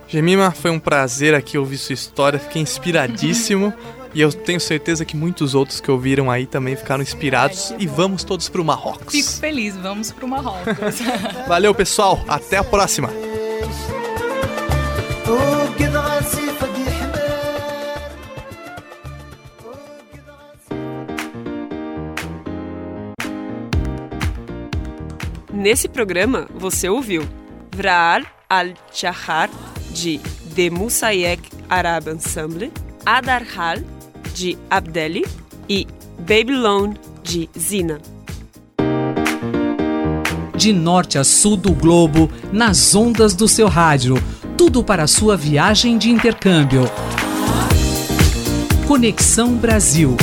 Gemima, 0.08 0.50
foi 0.52 0.70
um 0.70 0.78
prazer 0.78 1.34
aqui 1.34 1.58
ouvir 1.58 1.76
sua 1.76 1.92
história, 1.92 2.38
fiquei 2.38 2.62
inspiradíssimo. 2.62 3.74
E 4.14 4.20
eu 4.22 4.32
tenho 4.32 4.58
certeza 4.58 5.04
que 5.04 5.14
muitos 5.14 5.54
outros 5.54 5.78
que 5.82 5.90
ouviram 5.90 6.30
aí 6.30 6.46
também 6.46 6.76
ficaram 6.76 7.02
inspirados. 7.02 7.74
E 7.78 7.86
vamos 7.86 8.24
todos 8.24 8.48
pro 8.48 8.64
Marrocos. 8.64 9.12
Fico 9.12 9.32
feliz, 9.32 9.76
vamos 9.76 10.12
pro 10.12 10.26
Marrocos. 10.26 11.00
Valeu, 11.46 11.74
pessoal. 11.74 12.24
Até 12.26 12.56
a 12.56 12.64
próxima. 12.64 13.10
Nesse 25.66 25.88
programa, 25.88 26.46
você 26.54 26.88
ouviu 26.88 27.26
Vrar 27.74 28.22
al-Chahar, 28.48 29.50
de 29.90 30.20
The 30.54 30.70
Musayek 30.70 31.42
Arab 31.68 32.06
Ensemble, 32.06 32.70
Adarhal, 33.04 33.78
de 34.32 34.56
Abdeli 34.70 35.26
e 35.68 35.84
Babylon, 36.20 36.94
de 37.20 37.50
Zina. 37.58 38.00
De 40.54 40.72
norte 40.72 41.18
a 41.18 41.24
sul 41.24 41.56
do 41.56 41.72
globo, 41.72 42.30
nas 42.52 42.94
ondas 42.94 43.34
do 43.34 43.48
seu 43.48 43.66
rádio, 43.66 44.14
tudo 44.56 44.84
para 44.84 45.02
a 45.02 45.08
sua 45.08 45.36
viagem 45.36 45.98
de 45.98 46.10
intercâmbio. 46.10 46.84
Conexão 48.86 49.56
Brasil. 49.56 50.16